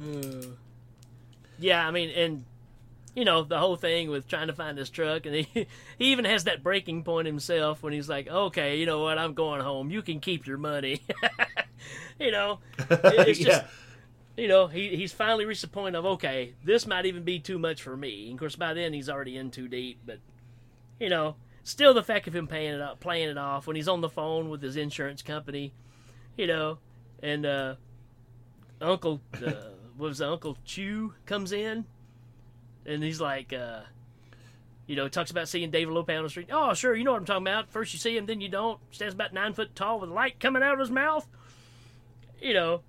[1.58, 2.44] Yeah, I mean, and
[3.14, 5.46] you know the whole thing with trying to find his truck, and he
[5.98, 9.18] he even has that breaking point himself when he's like, "Okay, you know what?
[9.18, 9.90] I'm going home.
[9.90, 11.02] You can keep your money."
[12.20, 13.62] you know, it's just.
[13.62, 13.68] yeah.
[14.36, 17.58] You know, he, he's finally reached the point of okay, this might even be too
[17.58, 18.26] much for me.
[18.26, 19.98] And of course, by then he's already in too deep.
[20.06, 20.20] But
[21.00, 23.88] you know, still the fact of him paying it up, playing it off when he's
[23.88, 25.72] on the phone with his insurance company,
[26.36, 26.78] you know,
[27.20, 27.74] and uh,
[28.80, 29.52] Uncle uh,
[29.98, 31.84] what was Uncle Chu comes in,
[32.86, 33.80] and he's like, uh,
[34.86, 36.48] you know, talks about seeing David Lope on the street.
[36.50, 37.68] Oh, sure, you know what I'm talking about.
[37.68, 38.78] First you see him, then you don't.
[38.92, 41.26] Stands about nine foot tall with light coming out of his mouth.
[42.40, 42.80] You know,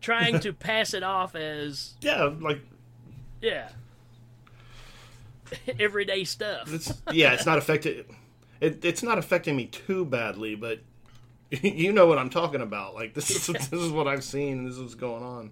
[0.00, 2.60] trying to pass it off as yeah, like
[3.42, 3.68] yeah,
[5.78, 6.72] everyday stuff.
[6.72, 8.04] It's, yeah, it's not affecting.
[8.60, 10.80] It, it's not affecting me too badly, but
[11.50, 12.94] you know what I'm talking about.
[12.94, 14.64] Like this is this is what I've seen.
[14.64, 15.50] This is what's going on.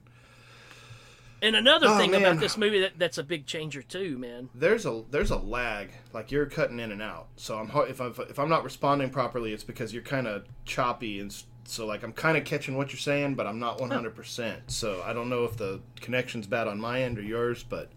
[1.42, 2.22] And another Oh, thing man.
[2.22, 4.50] about this movie that, that's a big changer too, man.
[4.54, 5.90] there's a there's a lag.
[6.12, 7.28] Like you're cutting in and out.
[7.36, 11.18] So i'm if i'm if i'm not responding properly it's because you're kind of choppy
[11.20, 15.02] and so like i'm kind of catching what you're saying but i'm not 100% so
[15.06, 17.90] i don't know if the connection's bad on my end or yours but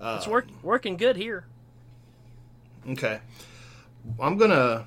[0.00, 1.44] uh, It's work, working good here.
[2.90, 3.20] okay.
[4.20, 4.86] I'm gonna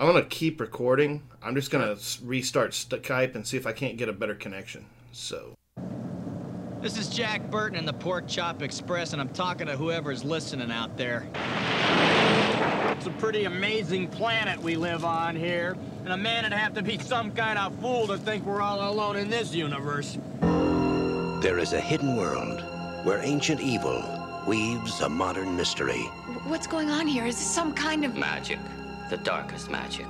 [0.00, 1.22] i'm gonna keep recording.
[1.42, 4.86] I'm just gonna restart skype and see if i can't get a better connection.
[5.12, 5.54] So
[6.80, 10.70] This is Jack Burton in the Pork Chop Express, and I'm talking to whoever's listening
[10.70, 11.26] out there.
[12.92, 16.82] It's a pretty amazing planet we live on here, and a man would have to
[16.82, 20.18] be some kind of fool to think we're all alone in this universe.
[21.42, 22.62] There is a hidden world
[23.04, 24.04] where ancient evil
[24.46, 26.02] weaves a modern mystery.
[26.44, 27.26] What's going on here?
[27.26, 28.58] Is this some kind of Magic.
[29.08, 30.06] The darkest magic.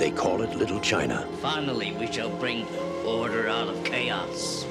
[0.00, 1.28] They call it Little China.
[1.42, 2.66] Finally, we shall bring
[3.04, 4.64] order out of chaos.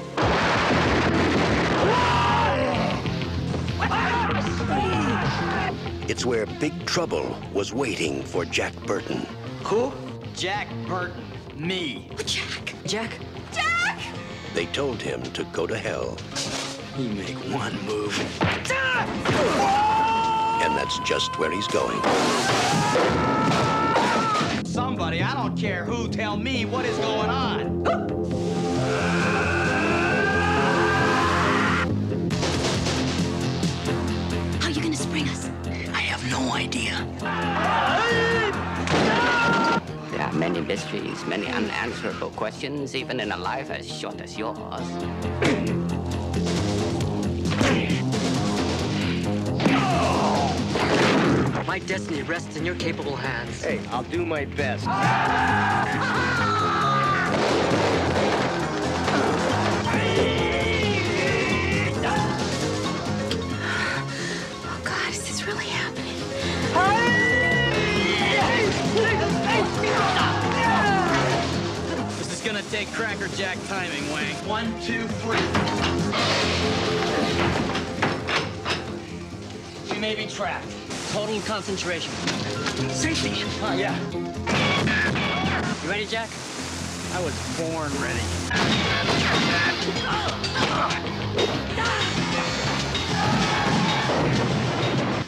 [6.08, 9.24] It's where Big Trouble was waiting for Jack Burton.
[9.62, 9.92] Who?
[10.34, 11.22] Jack Burton.
[11.56, 12.10] Me.
[12.26, 12.74] Jack?
[12.84, 13.16] Jack?
[13.52, 14.00] Jack!
[14.52, 16.18] They told him to go to hell,
[16.98, 18.18] You make one move.
[20.60, 22.00] and that's just where he's going.
[24.70, 27.84] Somebody, I don't care who, tell me what is going on.
[34.60, 35.50] How are you gonna spring us?
[35.66, 37.04] I have no idea.
[40.12, 45.89] There are many mysteries, many unanswerable questions, even in a life as short as yours.
[51.70, 53.62] My destiny rests in your capable hands.
[53.62, 54.88] Hey, I'll do my best.
[54.88, 54.90] Oh
[64.82, 66.16] God, is this really happening?
[72.18, 74.34] This is gonna take Cracker Jack timing, Wang.
[74.48, 75.38] One, two, three.
[79.86, 80.79] She may be trapped.
[81.12, 82.12] Total concentration.
[82.90, 83.42] Safety.
[83.62, 83.98] Oh, yeah.
[85.82, 86.30] You ready, Jack?
[87.12, 88.20] I was born ready.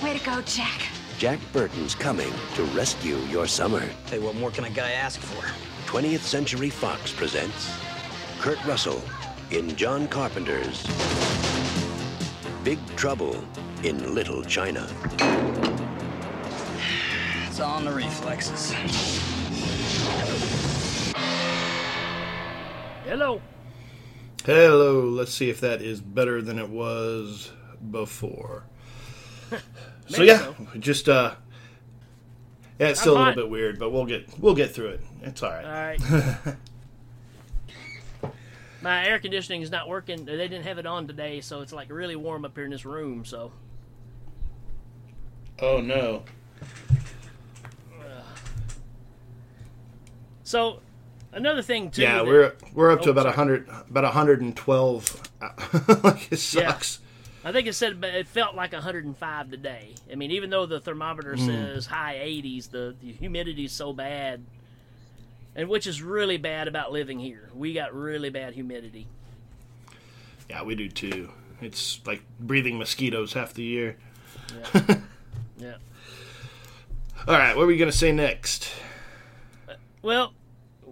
[0.04, 0.86] Way to go, Jack.
[1.18, 3.84] Jack Burton's coming to rescue your summer.
[4.06, 5.44] Hey, what more can a guy ask for?
[5.90, 7.76] 20th Century Fox presents
[8.38, 9.02] Kurt Russell
[9.50, 10.86] in John Carpenter's
[12.62, 13.36] Big Trouble
[13.82, 14.86] in Little China.
[17.72, 18.72] It's all in the reflexes.
[23.06, 23.40] Hello.
[24.44, 27.50] hello let's see if that is better than it was
[27.90, 28.64] before
[30.06, 30.54] so yeah so.
[30.80, 31.34] just uh
[32.78, 35.42] yeah it's still a little bit weird but we'll get we'll get through it it's
[35.42, 36.56] all right All right.
[38.82, 40.24] My air conditioning is not working.
[40.24, 42.84] They didn't have it on today, so it's like really warm up here in this
[42.84, 43.24] room.
[43.24, 43.52] So
[45.60, 46.24] oh no
[50.52, 50.80] So,
[51.32, 52.02] another thing too.
[52.02, 53.34] Yeah, that- we're we're up to Oh, about sorry.
[53.36, 55.22] hundred, about hundred and twelve.
[56.04, 56.98] like it sucks.
[57.42, 59.94] I think it said but it felt like 105 today.
[60.12, 61.46] I mean, even though the thermometer Hmm.
[61.46, 64.44] says high 80s, the, the humidity is so bad,
[65.56, 67.48] and which is really bad about living here.
[67.54, 69.06] We got really bad humidity.
[70.50, 71.30] Yeah, we do too.
[71.62, 73.96] It's like breathing mosquitoes half the year.
[75.56, 75.76] Yeah.
[77.26, 78.68] All right, what are we gonna say next?
[80.02, 80.34] Well,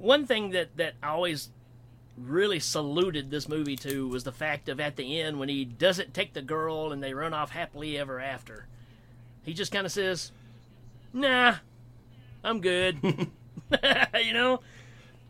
[0.00, 1.50] one thing that that I always
[2.16, 6.12] really saluted this movie to was the fact of at the end when he doesn't
[6.12, 8.66] take the girl and they run off happily ever after.
[9.42, 10.32] He just kind of says,
[11.12, 11.56] "Nah,
[12.44, 12.98] I'm good."
[14.24, 14.60] you know,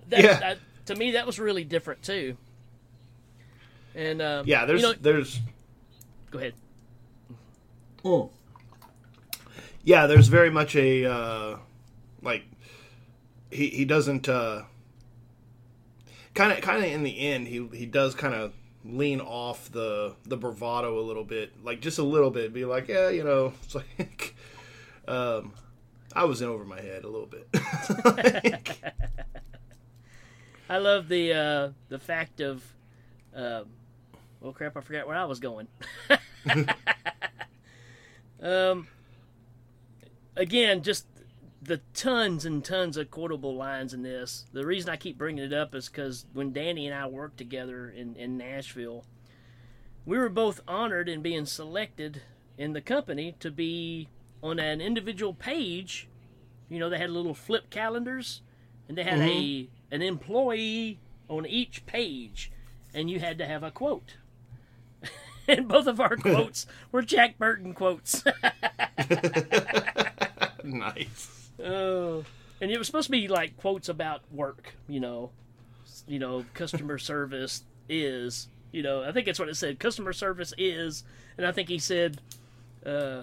[0.09, 0.41] that, Yeah.
[0.41, 2.37] that- to me that was really different too.
[3.95, 5.39] And um, Yeah, there's you know, there's
[6.31, 6.55] go ahead.
[8.05, 8.31] Oh.
[9.85, 11.57] yeah, there's very much a uh,
[12.23, 12.45] like
[13.51, 14.67] he he doesn't kind
[16.53, 18.53] of kind of in the end he he does kind of
[18.85, 22.89] lean off the the bravado a little bit, like just a little bit, be like,
[22.89, 24.35] yeah, you know, it's like
[25.09, 25.53] um,
[26.15, 27.49] I was in over my head a little bit.
[30.69, 32.63] I love the uh, the fact of,
[33.35, 33.67] um,
[34.41, 35.67] well, crap, I forgot where I was going.
[38.43, 38.87] um,
[40.37, 41.07] again, just
[41.71, 44.45] the tons and tons of quotable lines in this.
[44.53, 47.89] The reason I keep bringing it up is because when Danny and I worked together
[47.89, 49.05] in, in Nashville,
[50.05, 52.23] we were both honored in being selected
[52.59, 54.09] in the company to be
[54.43, 56.09] on an individual page.
[56.69, 58.43] You know, they had little flip calendars,
[58.89, 59.95] and they had a mm-hmm.
[59.95, 62.51] an employee on each page,
[62.93, 64.17] and you had to have a quote.
[65.47, 68.25] and both of our quotes were Jack Burton quotes.
[70.65, 71.40] nice.
[71.65, 72.25] Oh,
[72.61, 75.31] and it was supposed to be like quotes about work, you know,
[76.07, 79.79] you know, customer service is, you know, I think that's what it said.
[79.79, 81.05] Customer service is,
[81.37, 82.21] and I think he said,
[82.85, 83.23] uh,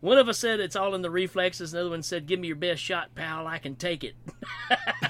[0.00, 1.72] one of us said it's all in the reflexes.
[1.72, 3.46] Another one said, "Give me your best shot, pal.
[3.46, 4.16] I can take it."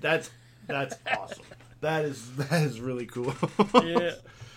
[0.00, 0.30] That's
[0.66, 1.44] that's awesome.
[1.80, 3.34] That is that is really cool.
[3.74, 4.12] yeah,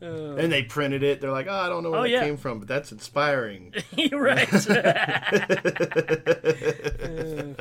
[0.00, 1.20] and they printed it.
[1.20, 2.24] They're like, oh, I don't know where Oh, that yeah.
[2.24, 3.74] came from, but that's inspiring.
[3.96, 4.48] you're right.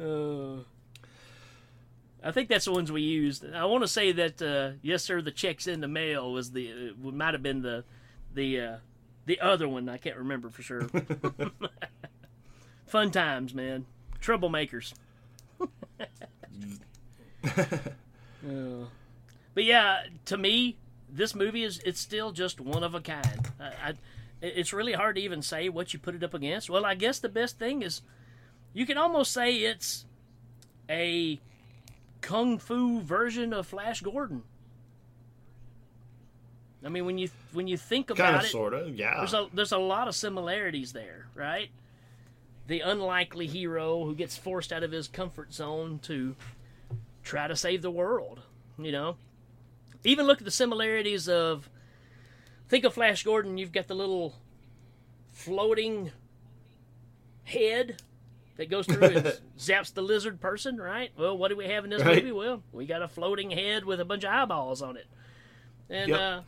[0.00, 0.58] Uh,
[2.22, 3.44] I think that's the ones we used.
[3.52, 5.20] I want to say that uh, yes, sir.
[5.20, 7.82] The checks in the mail was the uh, might have been the
[8.32, 8.76] the uh,
[9.26, 9.88] the other one.
[9.88, 10.82] I can't remember for sure.
[12.86, 13.86] Fun times, man.
[14.22, 14.94] Troublemakers.
[17.44, 18.84] Uh,
[19.54, 20.76] but yeah, to me,
[21.10, 23.48] this movie is it's still just one of a kind.
[23.60, 23.94] I, I,
[24.40, 26.70] it's really hard to even say what you put it up against.
[26.70, 28.02] Well, I guess the best thing is
[28.72, 30.04] you can almost say it's
[30.88, 31.40] a
[32.20, 34.42] kung fu version of Flash Gordon.
[36.84, 39.16] I mean, when you when you think about kind of, it, sort of, yeah.
[39.18, 41.70] there's a there's a lot of similarities there, right?
[42.68, 46.36] The unlikely hero who gets forced out of his comfort zone to
[47.24, 48.40] try to save the world,
[48.78, 49.16] you know.
[50.04, 51.68] Even look at the similarities of
[52.68, 54.36] think of Flash Gordon, you've got the little
[55.32, 56.12] floating
[57.44, 58.00] head
[58.56, 59.24] that goes through and
[59.58, 61.10] zaps the lizard person, right?
[61.16, 62.22] Well, what do we have in this Right.
[62.24, 62.32] movie?
[62.32, 65.06] Well, we got a floating head with a bunch of eyeballs on it.
[65.90, 66.20] And Yep.
[66.20, 66.40] uh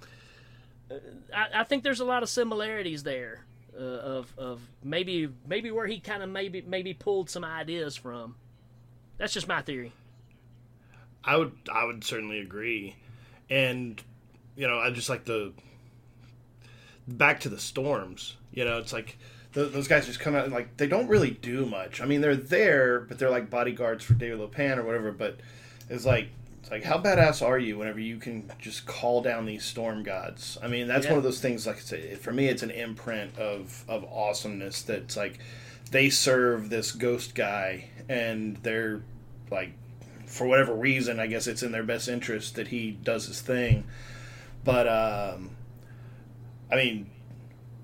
[1.35, 3.45] I, I think there's a lot of similarities there
[3.79, 8.35] uh, of of maybe maybe where he kind of maybe maybe pulled some ideas from.
[9.19, 9.93] That's just my theory.
[11.25, 12.97] I would I would certainly agree,
[13.51, 14.01] and
[14.57, 15.53] you know I just like the
[17.09, 18.37] back to the storms.
[18.53, 19.17] You know, it's like
[19.55, 22.01] th- those guys just come out and like they don't really do much.
[22.01, 25.13] I mean, they're there, but they're like bodyguards for David Lo Pan or whatever.
[25.13, 25.39] But
[25.89, 26.29] it's like
[26.61, 30.59] it's like how badass are you whenever you can just call down these storm gods?
[30.63, 31.13] I mean, that's Yeah.
[31.13, 31.67] one of those things.
[31.67, 34.83] Like I say, for me, it's an imprint of of awesomeness.
[34.83, 35.39] That's like
[35.91, 39.03] they serve this ghost guy, and they're
[39.51, 39.73] like
[40.31, 43.85] for whatever reason, I guess it's in their best interest that he does his thing.
[44.65, 45.51] But um,
[46.71, 47.11] I mean,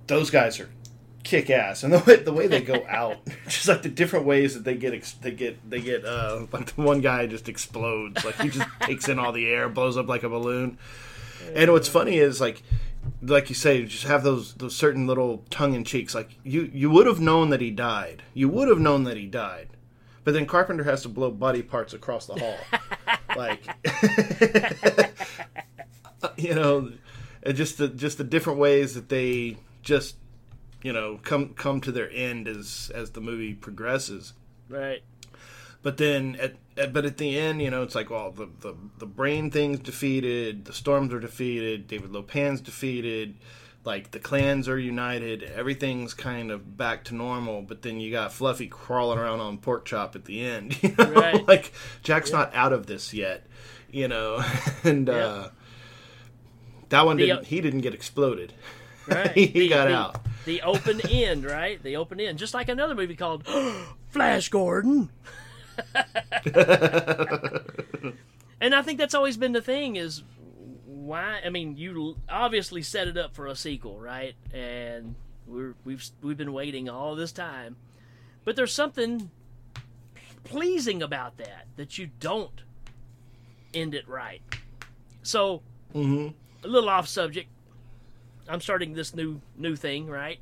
[0.07, 0.71] those guys are
[1.25, 4.55] kick ass, and the way the way they go out, just like the different ways
[4.55, 8.25] that they get ex- they get they get uh, like the one guy just explodes,
[8.25, 10.79] like he just takes in all the air, blows up like a balloon.
[11.55, 12.63] And what's funny is like
[13.23, 16.15] like you say, just have those those certain little tongue in cheeks.
[16.15, 18.23] Like you you would have known that he died.
[18.35, 19.69] You would have known that he died.
[20.27, 22.57] But then Carpenter has to blow body parts across the hall.
[23.37, 23.63] like
[26.37, 26.91] you know,
[27.47, 30.17] uh, just the just the different ways that they just
[30.83, 34.33] you know come come to their end as as the movie progresses.
[34.69, 35.05] Right.
[35.83, 38.75] But then, at, at but at the end, you know, it's like, well, the, the
[38.99, 43.37] the brain thing's defeated, the storms are defeated, David Lo Pan's defeated,
[43.87, 47.63] like the clans are united, everything's kind of back to normal.
[47.63, 51.13] But then you got Fluffy crawling around on pork chop at the end, you know,
[51.13, 51.47] Right.
[51.49, 51.73] like
[52.03, 53.47] Jack's not out of this yet,
[53.91, 54.43] you know,
[54.85, 55.49] and uh,
[56.91, 57.47] that one The, didn't.
[57.47, 58.53] he didn't get exploded.
[59.09, 59.31] Right.
[59.33, 60.17] he The- got the- out.
[60.47, 61.83] The open end, right?
[61.83, 63.45] The open end, just like another movie called
[64.11, 65.11] Flash Gordon.
[68.61, 70.23] and I think that's always been the thing is
[71.07, 74.35] why I mean you obviously set it up for a sequel, right?
[74.53, 75.15] And
[75.47, 77.77] we're we've we've been waiting all this time.
[78.45, 79.31] But there's something
[80.45, 82.63] pleasing about that that you don't
[83.75, 84.43] end it right.
[85.23, 85.63] So,
[85.95, 86.29] mm-hmm.
[86.65, 87.49] a little off subject.
[88.49, 90.39] I'm starting this new new thing, right?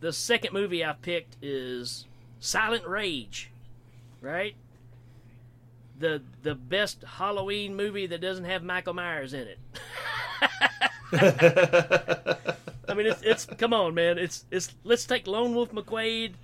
[0.00, 2.06] The second movie I've picked is
[2.40, 3.50] Silent Rage,
[4.20, 4.56] right?
[5.98, 9.58] The the best Halloween movie that doesn't have Michael Myers in it.
[12.88, 14.18] I mean, it's, it's come on, man.
[14.18, 16.34] It's it's let's take Lone Wolf McQuaid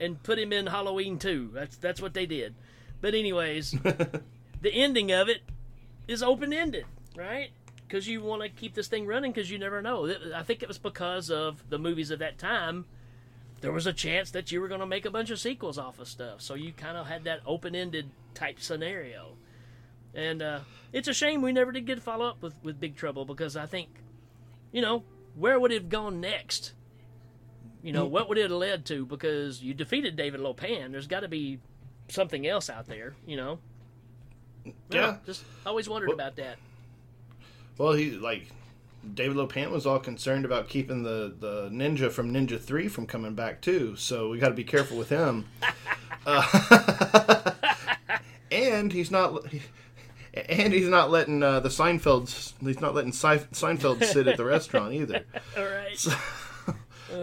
[0.00, 1.50] and put him in Halloween too.
[1.52, 2.54] That's that's what they did.
[3.00, 3.70] But anyways,
[4.60, 5.42] the ending of it
[6.08, 6.86] is open ended,
[7.16, 7.50] right?
[7.88, 10.14] because you want to keep this thing running because you never know.
[10.34, 12.84] I think it was because of the movies of that time.
[13.60, 15.98] There was a chance that you were going to make a bunch of sequels off
[15.98, 19.36] of stuff, so you kind of had that open-ended type scenario.
[20.14, 20.60] And uh,
[20.92, 23.56] it's a shame we never did get a follow up with, with Big Trouble because
[23.56, 23.88] I think,
[24.72, 25.02] you know,
[25.34, 26.72] where would it have gone next?
[27.82, 29.06] You know, what would it have led to?
[29.06, 30.92] Because you defeated David Lo Pan.
[30.92, 31.58] There's got to be
[32.08, 33.58] something else out there, you know?
[34.90, 35.16] Yeah.
[35.26, 36.58] Just always wondered Well- about that.
[37.76, 38.48] Well, he like
[39.14, 43.06] David Lo Pan was all concerned about keeping the the ninja from Ninja Three from
[43.06, 43.96] coming back too.
[43.96, 45.46] So we got to be careful with him.
[46.26, 47.52] uh,
[48.50, 49.44] and he's not.
[50.48, 52.52] And he's not letting uh, the Seinfelds.
[52.60, 55.24] He's not letting Se- Seinfeld sit at the restaurant either.
[55.56, 55.98] All right.
[55.98, 56.12] So,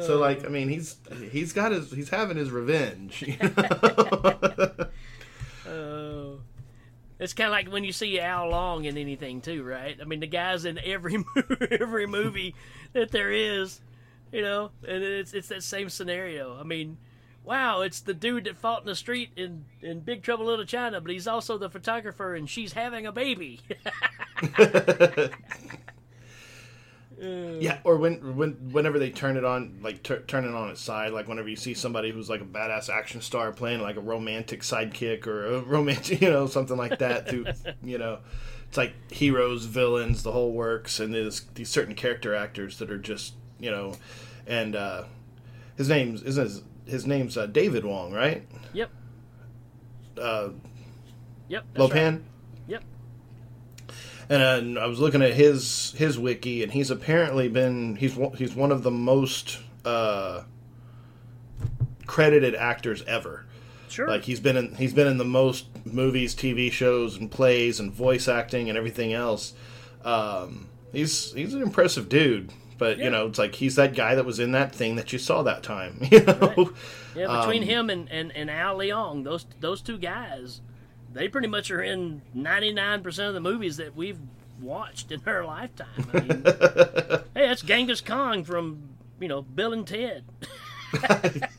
[0.02, 0.98] so, like, I mean, he's
[1.32, 3.22] he's got his he's having his revenge.
[3.22, 4.88] You know?
[7.20, 9.98] It's kind of like when you see Al Leong in anything too, right?
[10.02, 11.24] I mean, the guy's in every
[11.72, 12.56] every movie
[12.94, 13.80] that there is,
[14.32, 16.60] you know, and it's it's that same scenario.
[16.60, 16.98] I mean,
[17.44, 21.00] wow, it's the dude that fought in the street in in Big Trouble Little China,
[21.00, 23.62] but he's also the photographer, and she's having a baby.
[27.18, 30.82] Yeah, or when when whenever they turn it on, like tur turn it on its
[30.82, 34.02] side, like whenever you see somebody who's like a badass action star playing like a
[34.02, 37.30] romantic sidekick or a romantic, you know, something like that.
[37.30, 37.46] Through,
[37.84, 38.20] you know,
[38.68, 42.98] it's like heroes, villains, the whole works, and there's these certain character actors that are
[42.98, 43.96] just, you know,
[44.46, 45.04] and uh,
[45.78, 48.46] his name's isn't his, his name's uh, David Wong, right?
[48.74, 48.90] yep.
[50.20, 50.50] Uh,
[51.48, 51.66] Yep.
[51.78, 52.14] Lo Pan.
[52.16, 52.24] right.
[52.68, 52.84] Yep.
[54.30, 58.34] And uh, I was looking at his his wiki, and he's apparently been he's one-
[58.38, 60.44] he's one of the most uh,
[62.06, 63.46] credited actors ever.
[63.90, 64.08] Sure.
[64.08, 67.92] Like he's been in he's been in the most movies, TV shows, and plays, and
[67.92, 69.54] voice acting, and everything else.
[70.04, 73.06] Um, he's he's an impressive dude, but Yeah.
[73.06, 75.44] you know it's like he's that guy that was in that thing that you saw
[75.44, 76.00] that time.
[76.12, 76.74] You know,
[77.16, 80.60] Yeah, between Um, him and, and, and Al Leong, those those two guys,
[81.16, 84.20] they pretty much are in ninety nine percent of the movies that we've
[84.62, 85.88] watched in our lifetime.
[86.14, 86.44] I mean,
[87.34, 88.90] hey, that's Genghis Khan from
[89.20, 90.26] you know Bill and Ted.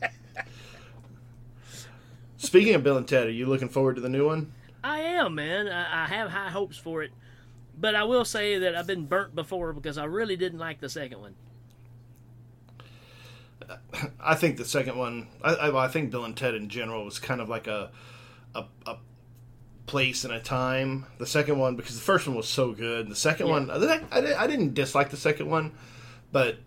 [2.37, 4.53] Speaking of Bill and Ted, are you looking forward to the new one?
[4.83, 5.67] I am, man.
[5.67, 7.11] I, I have high hopes for it,
[7.77, 10.89] but I will say that I've been burnt before because I really didn't like the
[10.89, 11.33] second one.
[14.19, 15.27] I think the second one.
[15.43, 17.89] I, I, I think Bill and Ted in general was kind of like a,
[18.53, 18.97] a, a
[19.87, 21.05] place and a time.
[21.17, 23.09] The second one because the first one was so good.
[23.09, 23.53] The second Yeah.
[23.53, 25.71] one, I, I, I didn't dislike the second one,
[26.31, 26.57] but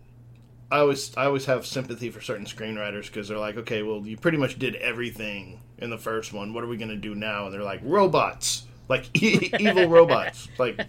[0.72, 4.16] I always I always have sympathy for certain screenwriters because they're like, okay, well, you
[4.16, 6.52] pretty much did everything in the first one.
[6.54, 7.44] What are we going to do now?
[7.46, 10.48] And they're like, robots, like e- evil robots.
[10.58, 10.80] Like,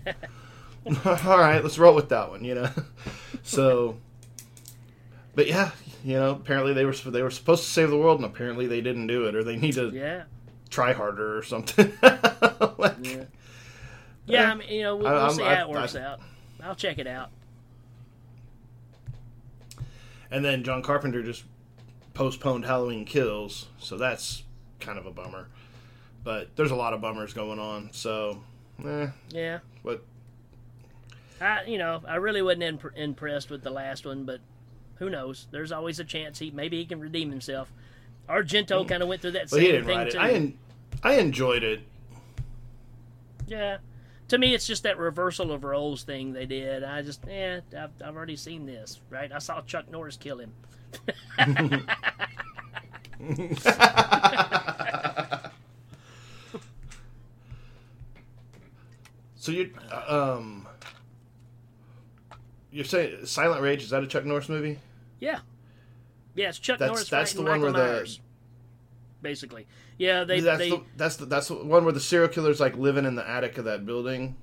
[1.06, 2.44] all right, let's roll with that one.
[2.44, 2.70] You know,
[3.44, 3.98] so.
[5.34, 5.72] But yeah,
[6.04, 8.82] you know, apparently they were they were supposed to save the world, and apparently they
[8.82, 10.24] didn't do it, or they need to Yeah,
[10.72, 11.92] try harder or something.
[12.78, 13.24] Like, yeah,
[14.26, 14.52] yeah.
[14.52, 16.20] I mean, you know, we'll, I- we'll I'm- see I- how it works I- out.
[16.64, 17.30] I'll check it out.
[20.32, 21.44] And then John Carpenter just
[22.14, 24.44] postponed Halloween Kills, so that's
[24.80, 25.48] kind of a bummer.
[26.24, 28.42] But there's a lot of bummers going on, so
[28.86, 29.60] eh, Yeah.
[29.84, 30.04] but
[31.42, 34.40] I, you know, I really wasn't imp- impressed with the last one, but
[34.96, 35.48] who knows?
[35.52, 37.74] There's always a chance he maybe he can redeem himself.
[38.30, 39.56] Argento kind of went through that Hmm.
[39.56, 40.12] but he same didn't thing write it.
[40.12, 40.20] too.
[40.20, 40.58] I en-
[41.04, 41.82] I enjoyed it.
[43.48, 43.78] yeah,
[44.28, 46.84] to me, it's just that reversal of roles thing they did.
[46.84, 49.32] I just, yeah, I've, I've already seen this, right?
[49.32, 50.54] I saw Chuck Norris kill him.
[59.36, 59.74] So you
[60.08, 60.68] um
[62.72, 64.80] you're saying Silent Rage is that a Chuck Norris movie?
[65.20, 65.40] Yeah,
[66.36, 68.20] yeah, it's Chuck That's- Norris that's the one where the- Myers.
[69.22, 69.68] Basically,
[69.98, 72.76] yeah, they that's they the that's the that's the one where the serial killer's like
[72.76, 74.36] living in the attic of that building,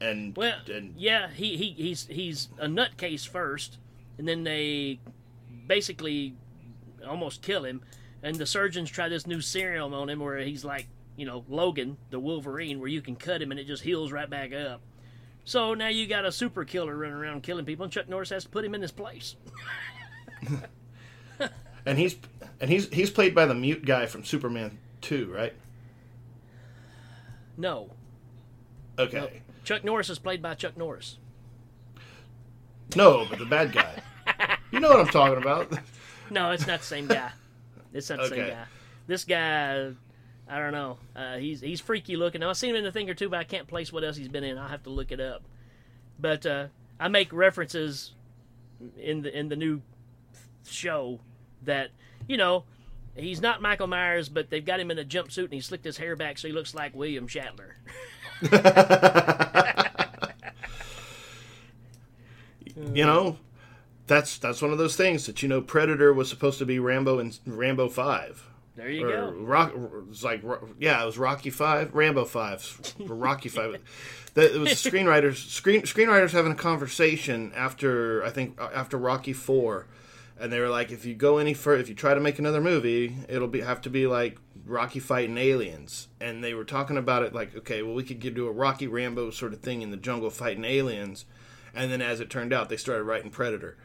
[0.00, 3.78] and Well, and yeah, he, he he's he's a nutcase first,
[4.18, 5.00] and then they
[5.66, 6.34] basically
[7.06, 7.82] almost kill him,
[8.22, 11.96] and the surgeons try this new serum on him where he's like, you know, Logan,
[12.10, 14.80] the Wolverine, where you can cut him and it just heals right back up.
[15.44, 18.44] So now you got a super killer running around killing people, and Chuck Norris has
[18.44, 19.36] to put him in his place.
[21.86, 22.16] and he's
[22.60, 25.54] and he's he's played by the mute guy from Superman two, right?
[27.56, 27.90] No,
[28.98, 31.18] Okay, Chuck Norris is played by Chuck Norris.
[32.96, 34.02] no, but the bad guy.
[34.70, 35.72] you know what I'm talking about.
[36.30, 37.30] No, it's not the same guy.
[37.92, 38.64] It's not the same guy.
[39.06, 39.92] This guy,
[40.48, 40.98] I don't know.
[41.14, 42.40] Uh, he's he's freaky looking.
[42.40, 44.16] Now, I've seen him in a thing or two, but I can't place what else
[44.16, 44.56] he's been in.
[44.58, 45.42] I'll have to look it up.
[46.18, 46.66] But uh,
[46.98, 48.12] I make references
[48.96, 49.82] in the in the new
[50.66, 51.20] show
[51.62, 51.90] that
[52.26, 52.64] you know
[53.16, 55.98] he's not Michael Myers, but they've got him in a jumpsuit and he slicked his
[55.98, 57.72] hair back so he looks like William Shatner.
[62.92, 63.38] you know,
[64.06, 67.18] that's that's one of those things that you know Predator was supposed to be Rambo
[67.18, 68.48] and Rambo Five.
[68.76, 69.30] There you go.
[69.30, 70.42] Rock, it was like
[70.78, 73.78] yeah, it was Rocky Five, Rambo Five, Rocky Five.
[74.34, 79.86] That it was screenwriters screen screenwriters having a conversation after I think after Rocky Four,
[80.38, 82.60] and they were like, if you go any further, if you try to make another
[82.60, 87.22] movie, it'll be have to be like Rocky fighting aliens, and they were talking about
[87.22, 89.96] it like, okay, well we could do a Rocky Rambo sort of thing in the
[89.96, 91.24] jungle fighting aliens,
[91.74, 93.76] and then as it turned out, they started writing Predator.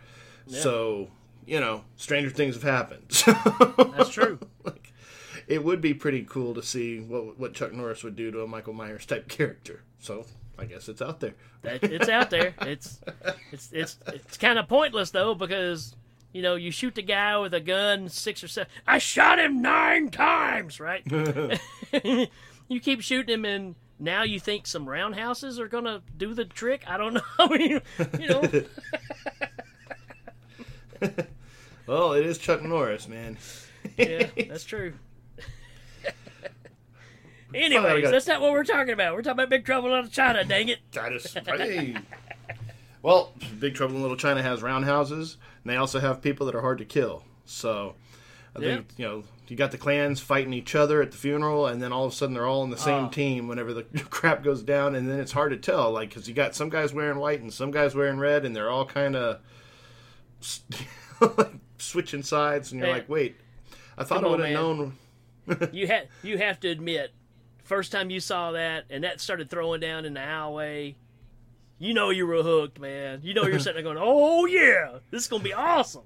[0.48, 1.10] So
[1.46, 3.10] you know, stranger things have happened.
[3.98, 4.40] That's true.
[4.64, 4.94] like,
[5.48, 8.48] it would be pretty cool to see what what Chuck Norris would do to a
[8.48, 9.82] Michael Myers type character.
[10.00, 10.26] So
[10.58, 11.34] I guess it's out there.
[11.64, 12.54] It's out there.
[12.62, 13.02] It's
[13.52, 15.96] it's it's it's kind of pointless though because
[16.32, 18.72] you know you shoot the guy with a gun six or seven.
[18.88, 21.04] I shot him nine times, right?
[22.68, 26.84] you keep shooting him, and now you think some roundhouses are gonna do the trick.
[26.88, 27.22] I don't know.
[27.40, 27.82] I mean,
[28.20, 28.42] you know,
[31.88, 33.38] Well, it is Chuck Norris, man.
[33.98, 34.94] yeah, that's true.
[37.52, 39.16] Anyways, got- that's not what we're talking about.
[39.16, 40.44] We're talking about Big Trouble in Little China.
[40.44, 40.80] Dang it!
[40.92, 41.36] That is.
[43.02, 46.62] Well, Big Trouble in Little China has roundhouses, and they also have people that are
[46.62, 47.24] hard to kill.
[47.46, 47.96] So,
[48.56, 51.82] I think you know you got the clans fighting each other at the funeral, and
[51.82, 53.10] then all of a sudden they're all on the same Oh.
[53.10, 56.34] team whenever the crap goes down, and then it's hard to tell, like because you
[56.34, 59.40] got some guys wearing white and some guys wearing red, and they're all kind of
[61.78, 62.98] switching sides, and you're Man.
[62.98, 63.36] like, wait,
[63.98, 64.98] I thought Come I would have known.
[65.72, 67.12] you had you have to admit,
[67.64, 70.96] first time you saw that and that started throwing down in the alleyway,
[71.80, 73.22] you know you were hooked, man.
[73.24, 76.04] You know you're sitting there going, "Oh yeah, this is gonna be awesome."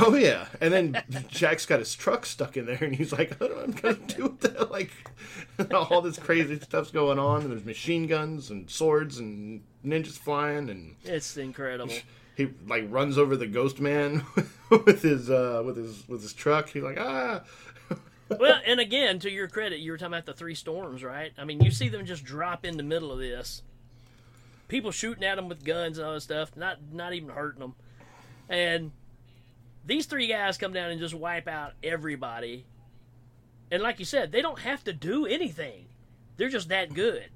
[0.00, 3.46] Oh yeah, and then Jack's got his truck stuck in there, and he's like, "I
[3.46, 4.92] what I'm gonna do with that." Like,
[5.74, 10.70] all this crazy stuff's going on, and there's machine guns and swords and ninjas flying,
[10.70, 11.92] and It's incredible.
[12.36, 14.24] he like runs over the ghost man
[14.70, 16.68] with his uh, with his with his truck.
[16.70, 17.42] He's like, "Ah."
[18.38, 21.32] well, and again, to your credit, you were talking about the three storms, right?
[21.36, 23.62] I mean, you see them just drop in the middle of this.
[24.70, 27.74] People shooting at them with guns and all this stuff, not not even hurting them,
[28.48, 28.92] and
[29.84, 32.64] these three guys come down and just wipe out everybody.
[33.72, 35.86] And like you said, they don't have to do anything;
[36.36, 37.30] they're just that good.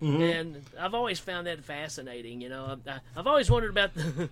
[0.00, 0.22] Mm-hmm.
[0.22, 2.40] And I've always found that fascinating.
[2.40, 4.30] You know, I, I've always wondered about the.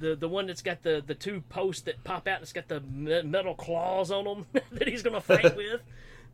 [0.00, 2.66] The, the one that's got the, the two posts that pop out and it's got
[2.66, 5.80] the metal claws on them that he's going to fight with.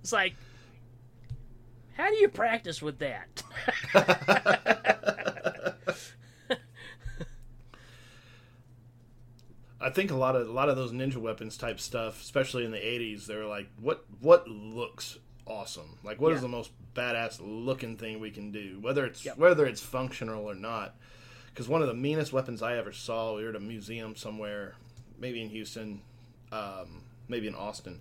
[0.01, 0.37] It's like,
[1.95, 3.43] how do you practice with that?
[9.81, 12.73] I think a lot of a lot of those ninja weapons type stuff, especially in
[12.73, 15.99] the '80s, they were like, "What what looks awesome?
[16.03, 16.43] Like, what is Yeah.
[16.43, 18.79] the most badass looking thing we can do?
[18.81, 19.39] Whether it's Yep.
[19.39, 20.97] whether it's functional or not."
[21.49, 24.75] Because one of the meanest weapons I ever saw, we were at a museum somewhere,
[25.19, 26.03] maybe in Houston,
[26.53, 28.01] um, maybe in Austin,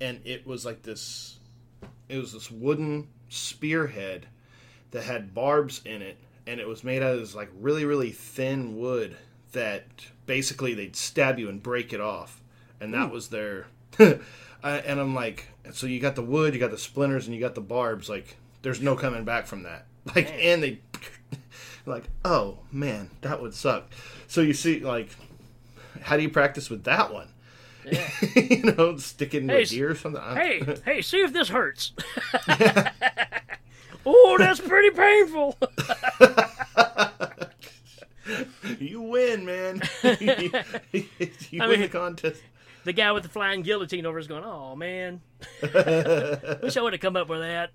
[0.00, 1.38] and it was like this.
[2.08, 4.26] It was this wooden spearhead
[4.92, 8.10] that had barbs in it, and it was made out of this like really really
[8.12, 9.16] thin wood
[9.52, 9.84] that
[10.26, 12.40] basically they'd stab you and break it off,
[12.80, 13.12] and that hmm.
[13.12, 13.66] was their.
[14.62, 17.54] And I'm like, so you got the wood, you got the splinters, and you got
[17.54, 18.10] the barbs.
[18.10, 19.86] Like, there's no coming back from that.
[20.14, 20.80] Like, and they,
[21.86, 23.90] like, oh man, that would suck.
[24.26, 25.10] So you see, like,
[26.00, 27.28] how do you practice with that one?
[28.34, 30.22] you know, stick it into Hey, a deer or something.
[30.22, 31.92] Hey, hey, see if this hurts.
[34.06, 35.58] oh, that's pretty painful.
[38.78, 39.82] You win, man.
[40.02, 40.50] you
[41.60, 42.42] I win mean- the contest.
[42.84, 45.20] the guy with the flying guillotine over is going, oh man.
[45.62, 47.70] Wish I would have come up with that.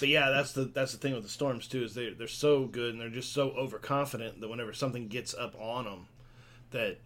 [0.00, 2.66] But yeah, that's the that's the thing with the storms too is they they're so
[2.66, 6.06] good and they're just so overconfident that whenever something gets up on them,
[6.70, 6.98] that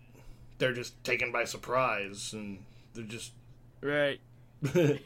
[0.59, 2.59] they're just taken by surprise and
[2.93, 3.33] they're just
[3.81, 4.21] Right.
[4.63, 5.01] they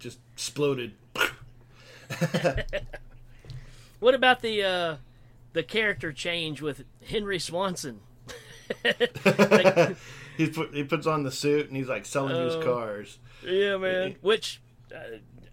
[0.00, 0.92] just exploded.
[4.00, 4.96] What about the uh,
[5.52, 8.00] the character change with Henry Swanson?
[10.36, 12.62] he put he puts on the suit and he's like selling used Oh.
[12.62, 13.18] cars.
[13.44, 14.16] Yeah, man.
[14.20, 14.60] Which
[14.94, 14.98] uh,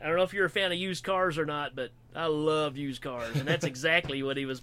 [0.02, 2.78] I don't know if you're a fan of used cars or not, but I love
[2.78, 4.62] used cars, and that's exactly what he was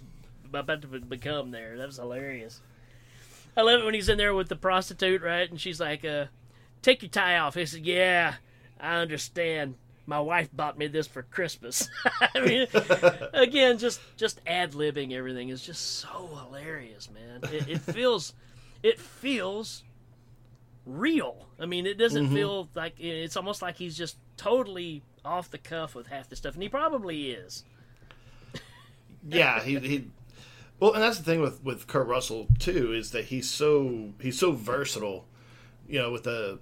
[0.53, 1.51] about to become.
[1.51, 2.61] There, that was hilarious.
[3.57, 5.49] I love it when he's in there with the prostitute, right?
[5.49, 6.25] And she's like, uh,
[6.81, 8.35] "Take your tie off." He said, "Yeah,
[8.79, 9.75] I understand.
[10.05, 11.89] My wife bought me this for Christmas.
[12.35, 12.67] I mean,
[13.33, 17.51] again, just just ad libbing everything is just so hilarious, man.
[17.51, 18.33] It, it feels,
[18.83, 19.83] it feels
[20.85, 21.47] real.
[21.59, 22.35] I mean, it doesn't mm-hmm.
[22.35, 26.53] feel like it's almost like he's just totally off the cuff with half the stuff,
[26.53, 27.63] and he probably is.
[29.27, 30.07] yeah, he, he
[30.79, 34.37] well, and that's the thing with with Kurt Russell too is that he's so he's
[34.37, 35.25] so versatile,
[35.87, 36.59] you know, with the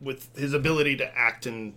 [0.00, 1.74] with his ability to act and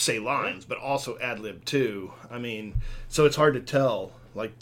[0.00, 2.12] say lines, but also ad lib too.
[2.30, 4.12] I mean, so it's hard to tell.
[4.34, 4.52] Like,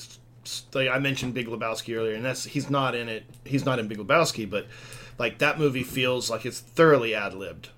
[0.74, 3.24] like I mentioned Big Lebowski earlier, and that's he's not in it.
[3.44, 4.66] He's not in Big Lebowski, but
[5.18, 7.70] like that movie feels like it's thoroughly ad libbed,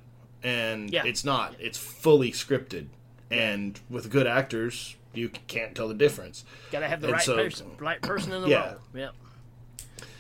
[0.43, 1.05] and Yeah.
[1.05, 1.55] it's not.
[1.59, 2.87] It's fully scripted,
[3.31, 6.45] and with good actors, you can't tell the difference.
[6.71, 8.67] Got to have the And right so- person, right person in the Yeah.
[8.67, 8.77] role.
[8.95, 9.09] Yeah.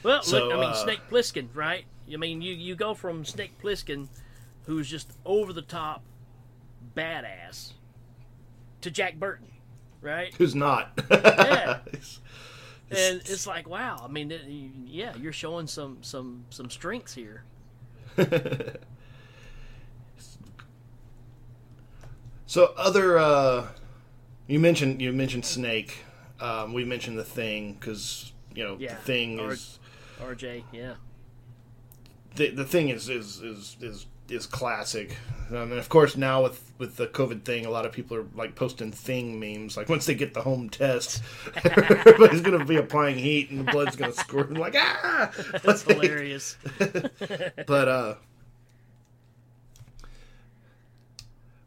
[0.03, 1.85] Well, So, look, I mean, uh, Snake Plissken, right?
[2.13, 4.09] I mean, you you go from Snake Plissken,
[4.67, 6.03] who's just over the top
[6.99, 7.73] badass,
[8.81, 9.47] to Jack Burton,
[10.03, 10.35] right?
[10.35, 10.99] Who's not?
[11.11, 11.79] Yeah.
[12.91, 14.01] And it's like, wow.
[14.03, 17.43] I mean, yeah, you're showing some some some strengths here.
[22.47, 23.67] So other, uh,
[24.47, 25.99] you mentioned you mentioned Snake.
[26.41, 29.79] Um, we mentioned the Thing because you know Yeah, the Thing or- is
[30.21, 30.95] RJ, yeah,
[32.37, 35.17] the the Thing is is is is, is classic.
[35.51, 38.27] Um, and of course now with with the COVID thing, a lot of people are
[38.35, 39.77] like posting Thing memes.
[39.77, 41.23] Like once they get the home test,
[41.65, 44.53] everybody's gonna be applying heat and the blood's gonna squirt.
[44.53, 45.31] like ah,
[45.63, 46.57] that's hilarious.
[47.67, 48.15] but uh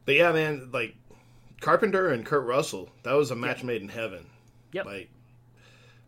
[0.05, 0.95] but yeah man like
[1.59, 4.25] carpenter and kurt russell that was a match made in heaven
[4.73, 4.85] Yep.
[4.85, 5.09] like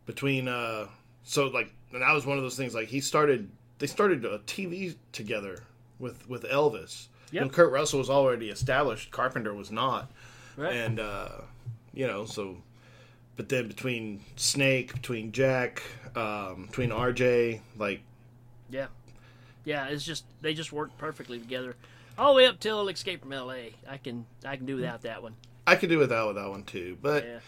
[0.06, 0.88] between uh
[1.24, 3.49] so like and that was one of those things like he started
[3.80, 5.64] they started a tv together
[6.00, 7.41] with with elvis Yep.
[7.41, 10.12] and kurt russell was already established carpenter was not
[10.56, 10.74] Right.
[10.76, 11.30] and uh
[11.94, 12.58] you know so
[13.38, 15.82] but then between snake between jack
[16.16, 18.02] um between rj like
[18.70, 18.88] Yeah,
[19.66, 19.88] yeah.
[19.88, 21.76] It's just they just work perfectly together,
[22.18, 23.74] all the way up till Escape from L.A.
[23.89, 25.36] I can I can do without that one.
[25.66, 27.39] I could do without that one too, but Yeah.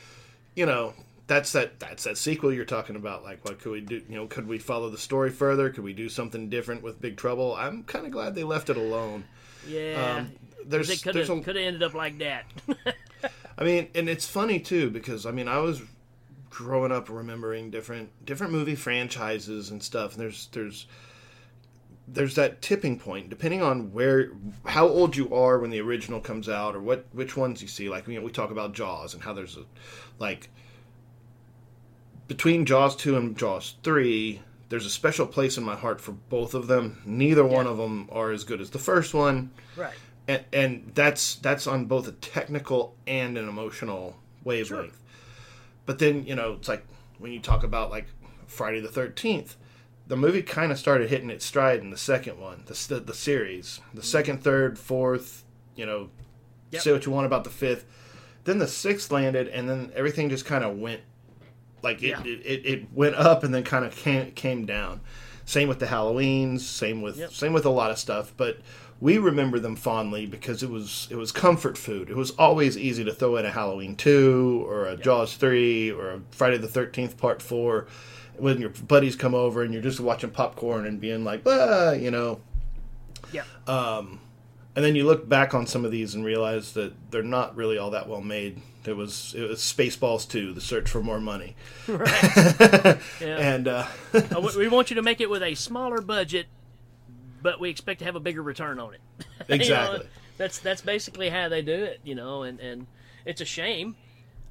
[0.55, 0.93] you know,
[1.27, 3.23] that's that that's that sequel you're talking about.
[3.23, 4.01] Like, what could we do?
[4.07, 5.69] You know, could we follow the story further?
[5.69, 7.55] Could we do something different with Big Trouble?
[7.55, 9.23] I'm kind of glad they left it alone.
[9.67, 10.17] Yeah.
[10.19, 10.31] Um,
[10.65, 12.45] there's, it could have a, could have ended up like that.
[13.57, 15.81] I mean, and it's funny too because I mean, I was
[16.49, 20.13] growing up remembering different different movie franchises and stuff.
[20.13, 20.87] And there's there's
[22.07, 24.31] there's that tipping point depending on where
[24.65, 27.89] how old you are when the original comes out or what which ones you see.
[27.89, 29.63] Like you know, we talk about Jaws and how there's a
[30.19, 30.49] like
[32.27, 34.41] between Jaws two and Jaws three.
[34.69, 37.01] There's a special place in my heart for both of them.
[37.05, 39.93] Neither one of them are as good as the first one right.
[40.27, 44.99] and, and that's that's on both a technical and an emotional wavelength.
[45.85, 46.85] But then you know it's like
[47.19, 48.07] when you talk about like
[48.47, 49.55] Friday the Thirteenth,
[50.07, 53.13] the movie kind of started hitting its stride in the second one, the the, the
[53.13, 54.05] series, the mm-hmm.
[54.05, 55.43] second, third, fourth.
[55.75, 56.09] You know,
[56.71, 56.81] Yep.
[56.81, 57.85] say what you want about the fifth.
[58.43, 61.01] Then the sixth landed, and then everything just kind of went
[61.85, 62.21] like it, Yeah.
[62.25, 64.99] it, it, it went up and then kind of came, came down.
[65.45, 67.31] Same with the Halloweens, same with Yep.
[67.31, 68.57] same with a lot of stuff, but
[68.99, 72.09] we remember them fondly because it was it was comfort food.
[72.09, 76.09] It was always easy to throw in a Halloween two or a Jaws three or
[76.11, 77.85] a Friday the Thirteenth Part four
[78.37, 82.09] when your buddies come over and you're just watching popcorn and being like, ah, you
[82.11, 82.41] know.
[83.31, 83.43] Yeah.
[83.67, 84.19] Um,
[84.75, 87.77] And then you look back on some of these and realize that they're not really
[87.77, 88.61] all that well made.
[88.87, 91.55] It was it was Spaceballs 2, The Search for More Money,
[91.87, 92.97] Yeah.
[93.21, 93.87] and uh,
[94.57, 96.47] we- want you to make it with a smaller budget,
[97.41, 99.01] but we expect to have a bigger return on it.
[99.47, 100.07] You know, Exactly.
[100.37, 102.87] that's that's basically how they do it, you know, and, and
[103.25, 103.95] it's a shame.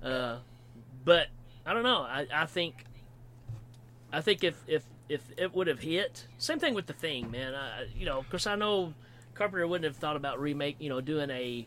[0.02, 0.36] Uh,
[1.04, 1.28] but
[1.66, 2.02] I don't know.
[2.02, 2.84] I, I think
[4.12, 7.54] I think if, if if it would have hit, same thing with the thing, man.
[7.54, 8.94] I, you know, because I know
[9.34, 11.66] Carpenter wouldn't have thought about remake, you know, doing a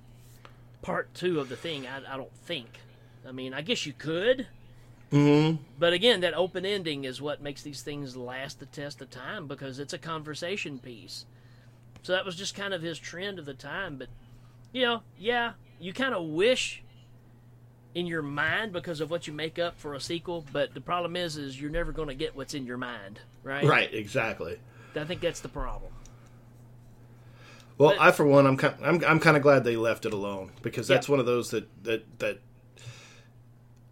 [0.81, 1.87] part two of the thing.
[1.87, 2.67] I, I don't think.
[3.27, 4.47] I mean, I guess you could.
[5.11, 5.63] Mm-hmm.
[5.79, 9.47] But again, that open ending is what makes these things last the test of time
[9.47, 11.25] because it's a conversation piece.
[12.03, 13.97] So that was just kind of his trend of the time.
[13.97, 14.09] But,
[14.71, 16.83] you know, yeah, you kind of wish
[17.95, 20.45] in your mind because of what you make up for a sequel.
[20.51, 23.65] But the problem is, is you're never going to get what's in your mind, right?
[23.65, 24.59] right, exactly.
[24.95, 25.91] I think that's the problem.
[27.77, 30.13] Well, But- I for one, I'm kind, I'm I'm kind of glad they left it
[30.13, 31.11] alone because that's Yeah.
[31.13, 32.39] one of those that that that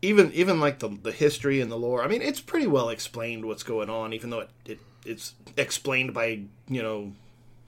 [0.01, 2.03] even even like the the history and the lore.
[2.03, 6.13] I mean, it's pretty well explained what's going on, even though it, it it's explained
[6.13, 7.13] by you know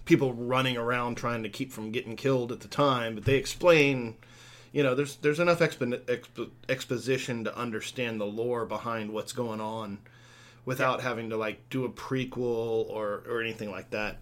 [0.05, 3.15] people running around trying to keep from getting killed at the time.
[3.15, 4.15] But they explain,
[4.72, 9.61] you know, there's there's enough expo- expo- exposition to understand the lore behind what's going
[9.61, 9.99] on
[10.65, 14.18] without having to like do a prequel or or anything like that.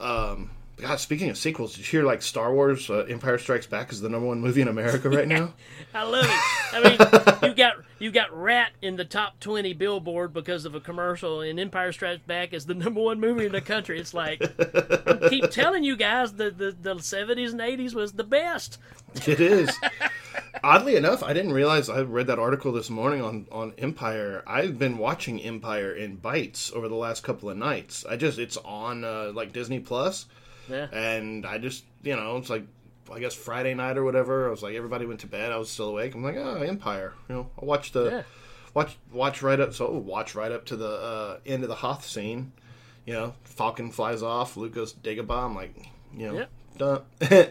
[0.00, 0.50] Um,
[0.82, 4.00] God, speaking of sequels, did you hear like Star Wars uh, Empire Strikes Back is
[4.00, 5.54] the number one movie in America right now?
[5.94, 6.40] I love it.
[6.72, 10.80] I mean, you got you got Ratt in the top twenty Billboard because of a
[10.80, 14.00] commercial, and Empire Strikes Back is the number one movie in the country.
[14.00, 18.24] It's like I keep telling you guys the the the seventies and eighties was the
[18.24, 18.78] best.
[19.24, 19.70] It is.
[20.64, 24.42] Oddly enough, I didn't realize I read that article this morning on on Empire.
[24.48, 28.04] I've been watching Empire in bites over the last couple of nights.
[28.04, 30.26] I just it's on uh, like Disney Plus,
[30.68, 30.86] Yeah.
[30.92, 32.64] and I just you know it's like
[33.12, 34.46] I guess Friday night or whatever.
[34.48, 35.52] I was like everybody went to bed.
[35.52, 36.14] I was still awake.
[36.14, 37.12] I'm like oh Empire.
[37.28, 38.22] You know I'll watch the Yeah.
[38.74, 39.74] watch watch right up.
[39.74, 42.52] So watch right up to the uh, end of the Hoth scene.
[43.04, 44.56] You know Falcon flies off.
[44.56, 45.44] Luke goes Dagobah.
[45.44, 45.74] I'm like
[46.16, 46.50] you know Yep.
[46.78, 47.46] done.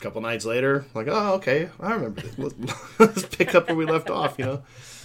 [0.00, 2.38] couple nights later, like, oh, okay, I remember this.
[2.98, 4.62] Let's, pick up where we left off, you know.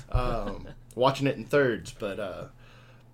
[0.10, 2.46] Um, watching it in thirds, but uh,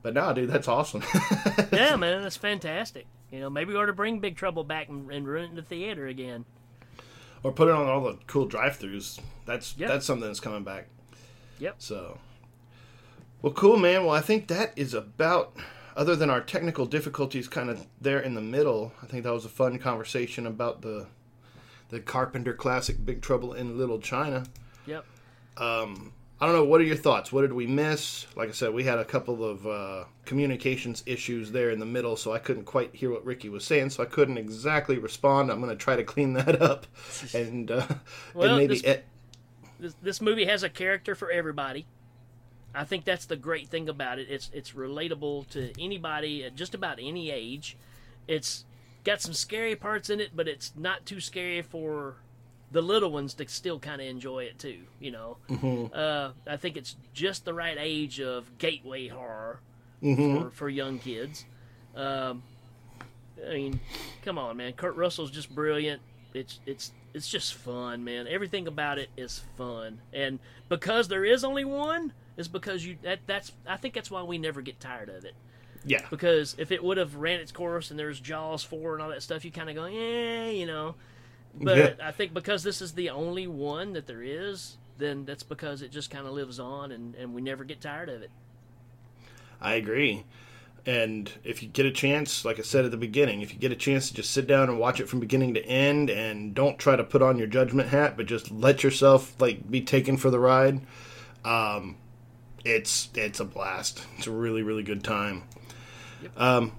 [0.03, 1.01] but nah, dude, that's awesome.
[1.71, 3.07] yeah, man, that's fantastic.
[3.31, 6.07] You know, maybe we ought to bring Big Trouble back and, and in the theater
[6.07, 6.45] again.
[7.43, 9.19] or put it on all the cool drive-throughs.
[9.45, 9.87] That's Yeah.
[9.87, 10.89] that's something that's coming back.
[11.59, 11.75] Yep.
[11.79, 12.19] So,
[13.41, 14.05] well, cool, man.
[14.05, 15.55] Well, I think that is about.
[15.93, 19.43] Other than our technical difficulties, kind of there in the middle, I think that was
[19.43, 21.07] a fun conversation about the
[21.89, 24.45] the Carpenter classic "Big Trouble in Little China."
[24.85, 25.03] Yep.
[25.57, 26.63] Um, I don't know.
[26.63, 27.31] What are your thoughts?
[27.31, 28.25] What did we miss?
[28.35, 32.15] Like I said, we had a couple of uh, communications issues there in the middle,
[32.17, 35.51] so I couldn't quite hear what Ricky was saying, so I couldn't exactly respond.
[35.51, 36.87] I'm going to try to clean that up,
[37.35, 37.85] and uh,
[38.33, 38.97] Well, and maybe this-
[39.79, 41.85] This, this movie has a character for everybody.
[42.73, 44.27] I think that's the great thing about it.
[44.29, 47.77] It's it's relatable to anybody at just about any age.
[48.27, 48.63] It's
[49.03, 52.15] got some scary parts in it, but it's not too scary for
[52.71, 54.79] the little ones to still kind of enjoy it too.
[54.99, 55.37] You know,
[55.93, 59.59] uh, I think it's just the right age of gateway horror
[60.01, 61.45] for, for young kids.
[61.95, 62.43] Um,
[63.47, 63.79] I mean,
[64.23, 64.73] come on, man.
[64.73, 66.01] Kurt Russell's just brilliant.
[66.33, 68.27] It's it's it's just fun, man.
[68.27, 73.19] Everything about it is fun, and because there is only one, is because you that
[73.27, 75.33] that's I think that's why we never get tired of it.
[75.83, 79.09] yeah, Because if it would have ran its course and there's Jaws four and all
[79.09, 80.95] that stuff, you kind of go, yeah, you know.
[81.53, 81.93] But Yeah.
[82.01, 85.91] I think because this is the only one that there is, then that's because it
[85.91, 88.31] just kind of lives on, and and we never get tired of it.
[89.59, 90.25] I agree.
[90.83, 93.71] And if you get a chance, like I said at the beginning, if you get
[93.71, 96.79] a chance to just sit down and watch it from beginning to end, and don't
[96.79, 100.31] try to put on your judgment hat, but just let yourself like be taken for
[100.31, 100.81] the ride,
[101.45, 101.97] um,
[102.65, 104.03] it's it's a blast.
[104.17, 105.43] It's a really really good time.
[106.37, 106.71] Um,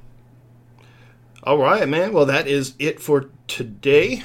[1.45, 2.13] all right, man.
[2.13, 4.23] Well, that is it for today.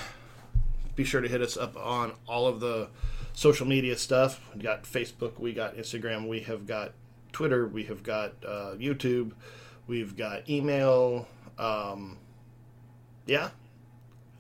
[0.98, 2.90] Be sure to hit us up on all of the
[3.34, 4.42] social media stuff.
[4.54, 6.92] We got Facebook, we got Instagram, we have got
[7.32, 9.32] Twitter, we have got uh, YouTube,
[9.86, 11.28] we've got email.
[11.60, 12.18] Um,
[13.28, 13.50] yeah,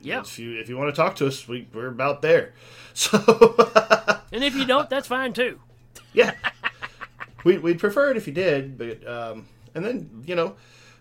[0.01, 0.21] Yeah.
[0.21, 2.53] If you if you want to talk to us, we, we're about there.
[2.95, 3.19] So
[4.31, 5.59] And if you don't, that's fine too.
[6.13, 6.33] yeah,
[7.43, 9.45] we we'd prefer it if you did, but um,
[9.75, 10.55] and then you know.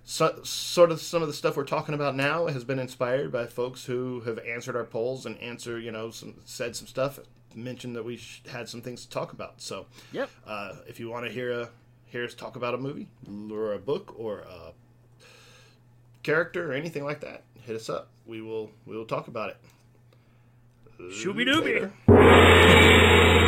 [0.09, 3.47] So, sort of some of the stuff we're talking about now has been inspired by
[3.47, 7.19] folks who have answered our polls and answer, you know, some said some stuff,
[7.57, 9.61] mentioned that we sh- had some things to talk about.
[9.61, 10.31] So, Yep.
[10.47, 11.69] uh, if you want to hear a
[12.07, 13.09] hear us talk about a movie
[13.51, 14.73] or a book or a
[16.23, 18.07] character or anything like that, hit us up.
[18.27, 19.57] We will we will talk about it.
[21.11, 23.43] Shooby dooby.